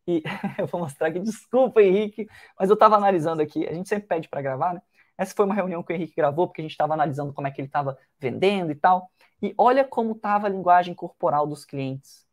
[0.10, 0.24] E
[0.57, 4.28] eu vou mostrar aqui, desculpa, Henrique, mas eu estava analisando aqui, a gente sempre pede
[4.28, 4.82] para gravar, né?
[5.16, 7.51] Essa foi uma reunião que o Henrique gravou, porque a gente estava analisando como é
[7.51, 9.12] que ele estava vendendo e tal.
[9.41, 12.26] E olha como estava a linguagem corporal dos clientes.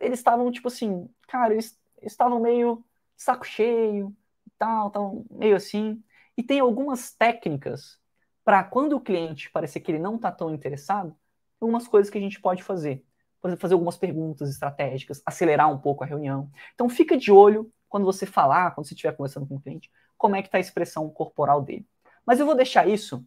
[0.00, 2.84] Eles estavam, tipo assim, cara, eles estavam meio
[3.16, 4.16] saco cheio
[4.46, 6.02] e tal, estavam meio assim.
[6.36, 8.00] E tem algumas técnicas
[8.42, 11.14] para quando o cliente parecer que ele não está tão interessado,
[11.60, 13.04] algumas coisas que a gente pode fazer.
[13.40, 16.50] Por exemplo, fazer algumas perguntas estratégicas, acelerar um pouco a reunião.
[16.74, 20.36] Então fica de olho quando você falar, quando você estiver conversando com o cliente, como
[20.36, 21.86] é que está a expressão corporal dele.
[22.24, 23.24] Mas eu vou deixar isso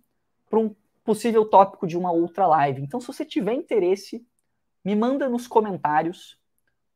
[0.49, 2.81] para um possível tópico de uma outra live.
[2.81, 4.25] Então, se você tiver interesse,
[4.85, 6.39] me manda nos comentários,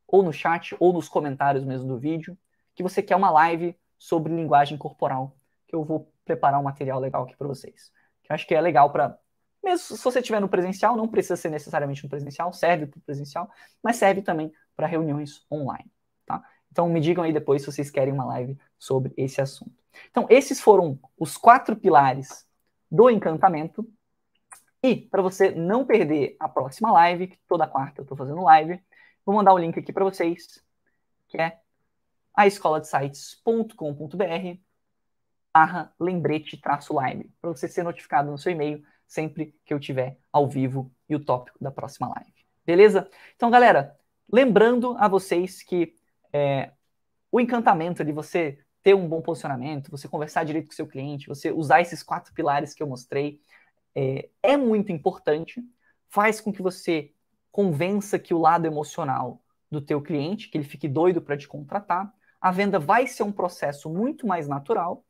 [0.08, 2.38] ou no chat, ou nos comentários mesmo do vídeo,
[2.74, 5.36] que você quer uma live sobre linguagem corporal,
[5.68, 7.92] que eu vou preparar um material legal aqui para vocês
[8.28, 9.18] que eu acho que é legal para.
[9.68, 13.02] Mesmo se você estiver no presencial, não precisa ser necessariamente no presencial, serve para o
[13.02, 13.50] presencial,
[13.84, 15.92] mas serve também para reuniões online.
[16.26, 16.42] Tá?
[16.72, 19.76] Então me digam aí depois se vocês querem uma live sobre esse assunto.
[20.10, 22.48] Então, esses foram os quatro pilares
[22.90, 23.86] do encantamento.
[24.82, 28.82] E para você não perder a próxima live, que toda quarta eu estou fazendo live,
[29.26, 30.64] vou mandar o link aqui para vocês,
[31.28, 31.60] que é
[32.34, 34.62] a escola de sites.com.br
[35.52, 40.18] barra lembrete traço live, para você ser notificado no seu e-mail sempre que eu tiver
[40.32, 42.34] ao vivo e o tópico da próxima live.
[42.66, 43.10] Beleza?
[43.36, 43.98] Então, galera,
[44.32, 45.96] lembrando a vocês que
[46.34, 46.72] é,
[47.32, 51.52] o encantamento de você ter um bom posicionamento, você conversar direito com seu cliente, você
[51.52, 53.40] usar esses quatro pilares que eu mostrei,
[53.96, 55.64] é, é muito importante,
[56.10, 57.12] faz com que você
[57.52, 62.14] convença que o lado emocional do teu cliente, que ele fique doido para te contratar,
[62.40, 65.04] a venda vai ser um processo muito mais natural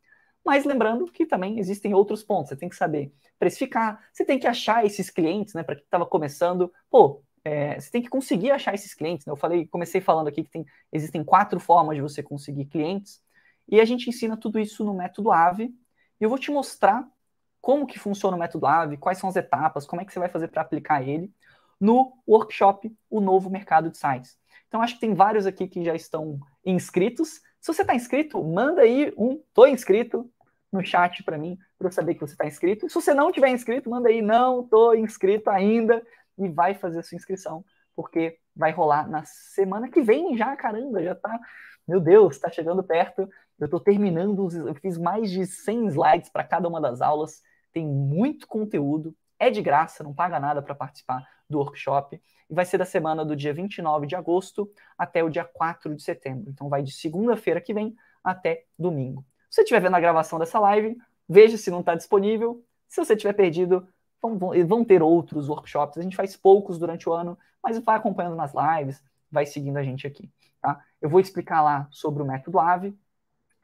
[0.48, 2.48] mas lembrando que também existem outros pontos.
[2.48, 5.62] Você tem que saber precificar, você tem que achar esses clientes, né?
[5.62, 9.26] Para quem estava começando, pô, é, você tem que conseguir achar esses clientes.
[9.26, 9.34] Né?
[9.34, 13.22] Eu falei, comecei falando aqui que tem, existem quatro formas de você conseguir clientes,
[13.68, 15.66] e a gente ensina tudo isso no método AVE.
[16.20, 17.06] E eu vou te mostrar
[17.60, 20.30] como que funciona o método AVE, quais são as etapas, como é que você vai
[20.30, 21.30] fazer para aplicar ele
[21.78, 24.38] no workshop O Novo Mercado de Sites.
[24.70, 27.42] Então, acho que tem vários aqui que já estão inscritos.
[27.60, 30.30] Se você está inscrito, manda aí um "tô inscrito",
[30.72, 32.86] no chat para mim, para eu saber que você está inscrito.
[32.86, 36.04] E se você não tiver inscrito, manda aí, não estou inscrito ainda,
[36.38, 37.64] e vai fazer a sua inscrição,
[37.96, 41.40] porque vai rolar na semana que vem já, caramba, já está,
[41.88, 43.28] meu Deus, está chegando perto.
[43.60, 47.42] Eu estou terminando, eu fiz mais de 100 slides para cada uma das aulas,
[47.74, 52.66] tem muito conteúdo, é de graça, não paga nada para participar do workshop, e vai
[52.66, 56.52] ser da semana do dia 29 de agosto até o dia 4 de setembro.
[56.52, 59.26] Então vai de segunda-feira que vem até domingo.
[59.58, 60.96] Você estiver vendo a gravação dessa live,
[61.28, 62.64] veja se não está disponível.
[62.88, 63.88] Se você tiver perdido,
[64.22, 65.98] vão, vão ter outros workshops.
[65.98, 69.82] A gente faz poucos durante o ano, mas vai acompanhando nas lives, vai seguindo a
[69.82, 70.30] gente aqui.
[70.62, 70.80] Tá?
[71.02, 72.96] Eu vou explicar lá sobre o método AVE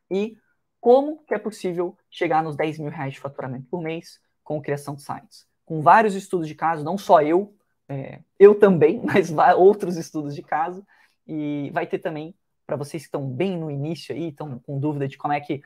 [0.10, 0.36] e
[0.82, 4.96] como que é possível chegar nos 10 mil reais de faturamento por mês com criação
[4.96, 5.48] de sites.
[5.64, 7.56] Com vários estudos de caso, não só eu,
[7.88, 10.84] é, eu também, mas outros estudos de caso,
[11.28, 12.34] e vai ter também
[12.66, 15.62] para vocês que estão bem no início aí, estão com dúvida de como é que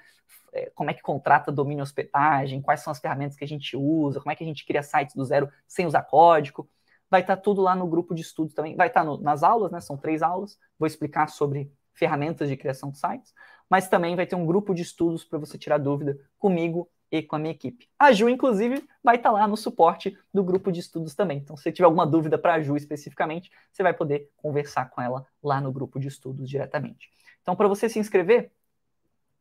[0.54, 4.20] é, como é que contrata domínio hospedagem, quais são as ferramentas que a gente usa,
[4.20, 6.70] como é que a gente cria sites do zero sem usar código.
[7.10, 8.76] Vai estar tá tudo lá no grupo de estudos também.
[8.76, 9.80] Vai estar tá nas aulas, né?
[9.80, 10.60] São três aulas.
[10.78, 13.34] Vou explicar sobre ferramentas de criação de sites,
[13.70, 17.36] mas também vai ter um grupo de estudos para você tirar dúvida comigo e com
[17.36, 17.90] a minha equipe.
[17.98, 21.38] A Ju, inclusive, vai estar tá lá no suporte do grupo de estudos também.
[21.38, 25.02] Então, se você tiver alguma dúvida para a Ju especificamente, você vai poder conversar com
[25.02, 27.10] ela lá no grupo de estudos diretamente.
[27.42, 28.52] Então, para você se inscrever,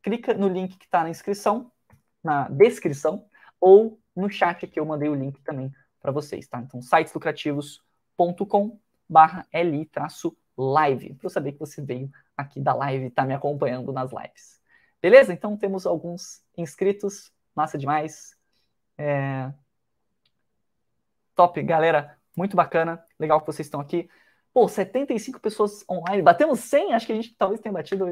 [0.02, 1.72] clica no link que está na inscrição,
[2.22, 3.26] na descrição,
[3.60, 6.60] ou no chat que eu mandei o link também para vocês, tá?
[6.60, 8.78] Então, siteslucrativos.com
[9.08, 13.92] barra li-live, para eu saber que você veio aqui da live e está me acompanhando
[13.92, 14.60] nas lives.
[15.00, 15.32] Beleza?
[15.32, 18.36] Então, temos alguns inscritos, massa demais.
[18.98, 19.52] É...
[21.34, 24.08] Top, galera, muito bacana, legal que vocês estão aqui.
[24.52, 28.06] Pô, 75 pessoas online, batemos 100, acho que a gente talvez tenha batido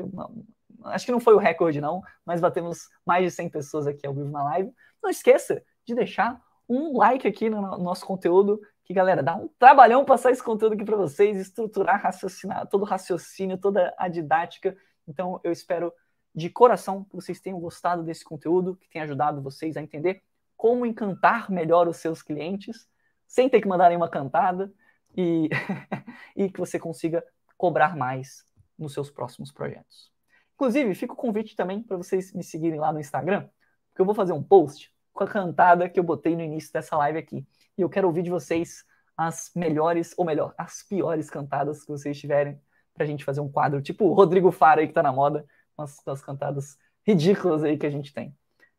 [0.85, 4.15] acho que não foi o recorde, não, mas batemos mais de 100 pessoas aqui ao
[4.15, 4.73] vivo na live.
[5.03, 10.05] Não esqueça de deixar um like aqui no nosso conteúdo, que galera, dá um trabalhão
[10.05, 14.77] passar esse conteúdo aqui para vocês, estruturar, raciocinar, todo o raciocínio, toda a didática.
[15.07, 15.93] Então, eu espero
[16.35, 20.23] de coração que vocês tenham gostado desse conteúdo, que tenha ajudado vocês a entender
[20.56, 22.89] como encantar melhor os seus clientes,
[23.27, 24.73] sem ter que mandar nenhuma cantada,
[25.16, 25.48] e,
[26.36, 27.24] e que você consiga
[27.56, 28.44] cobrar mais
[28.78, 30.12] nos seus próximos projetos.
[30.55, 33.48] Inclusive, fica o convite também para vocês me seguirem lá no Instagram,
[33.89, 36.97] porque eu vou fazer um post com a cantada que eu botei no início dessa
[36.97, 37.47] live aqui.
[37.78, 38.85] E eu quero ouvir de vocês
[39.16, 42.61] as melhores, ou melhor, as piores cantadas que vocês tiverem
[42.93, 45.44] para a gente fazer um quadro, tipo o Rodrigo Fara aí que tá na moda,
[45.77, 48.37] com as, com as cantadas ridículas aí que a gente tem.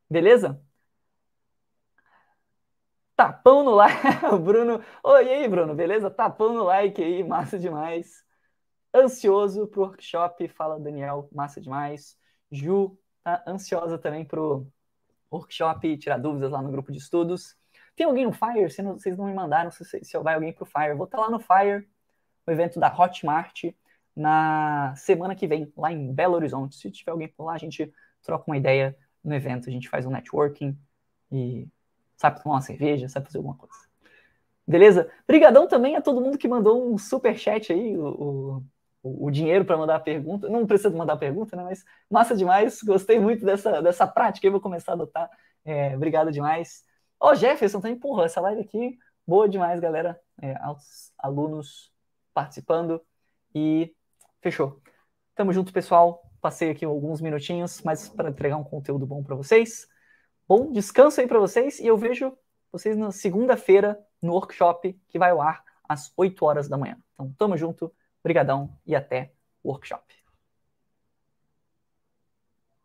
[0.10, 0.62] Beleza?
[3.16, 4.02] Tapão no like,
[4.44, 4.84] Bruno.
[5.04, 6.10] Oi, aí, Bruno, beleza?
[6.12, 8.26] Tapão no like aí, massa demais
[8.96, 12.18] ansioso pro workshop, fala Daniel, massa demais.
[12.50, 14.66] Ju tá ansiosa também pro
[15.32, 17.58] workshop, tirar dúvidas lá no grupo de estudos.
[17.96, 18.70] Tem alguém no Fire?
[18.70, 20.96] Se não, vocês não me mandaram se, se vai alguém pro Fire.
[20.96, 21.88] Vou estar tá lá no Fire,
[22.48, 23.66] o evento da Hotmart,
[24.16, 26.76] na semana que vem, lá em Belo Horizonte.
[26.76, 27.92] Se tiver alguém por lá, a gente
[28.24, 30.78] troca uma ideia no evento, a gente faz um networking
[31.32, 31.68] e
[32.16, 33.76] sabe tomar uma cerveja, sabe fazer alguma coisa.
[34.68, 35.12] Beleza?
[35.24, 38.64] Obrigadão também a todo mundo que mandou um super chat aí, o, o
[39.06, 40.50] o, dinheiro para mandar a pergunta.
[40.50, 41.64] Não precisa mandar a pergunta, né?
[41.64, 42.82] Mas massa demais.
[42.82, 44.48] Gostei muito dessa, dessa prática.
[44.48, 45.30] Eu vou começar a adotar.
[45.64, 46.84] É, obrigado demais.
[47.20, 50.20] Ó, oh, Jefferson também, porra, essa live aqui, boa demais, galera.
[50.42, 50.56] É,
[51.20, 51.92] alunos
[52.34, 53.00] participando.
[53.54, 53.94] E
[54.46, 54.80] fechou.
[55.34, 56.22] Tamo junto, pessoal.
[56.40, 59.88] Passei aqui alguns minutinhos, mas para entregar um conteúdo bom para vocês.
[60.48, 62.32] Bom descanso aí para vocês e eu vejo
[62.72, 66.96] vocês na segunda-feira no workshop que vai ao ar às 8 horas da manhã.
[67.14, 67.92] Então, tamo junto.
[68.20, 70.25] Obrigadão e até o workshop.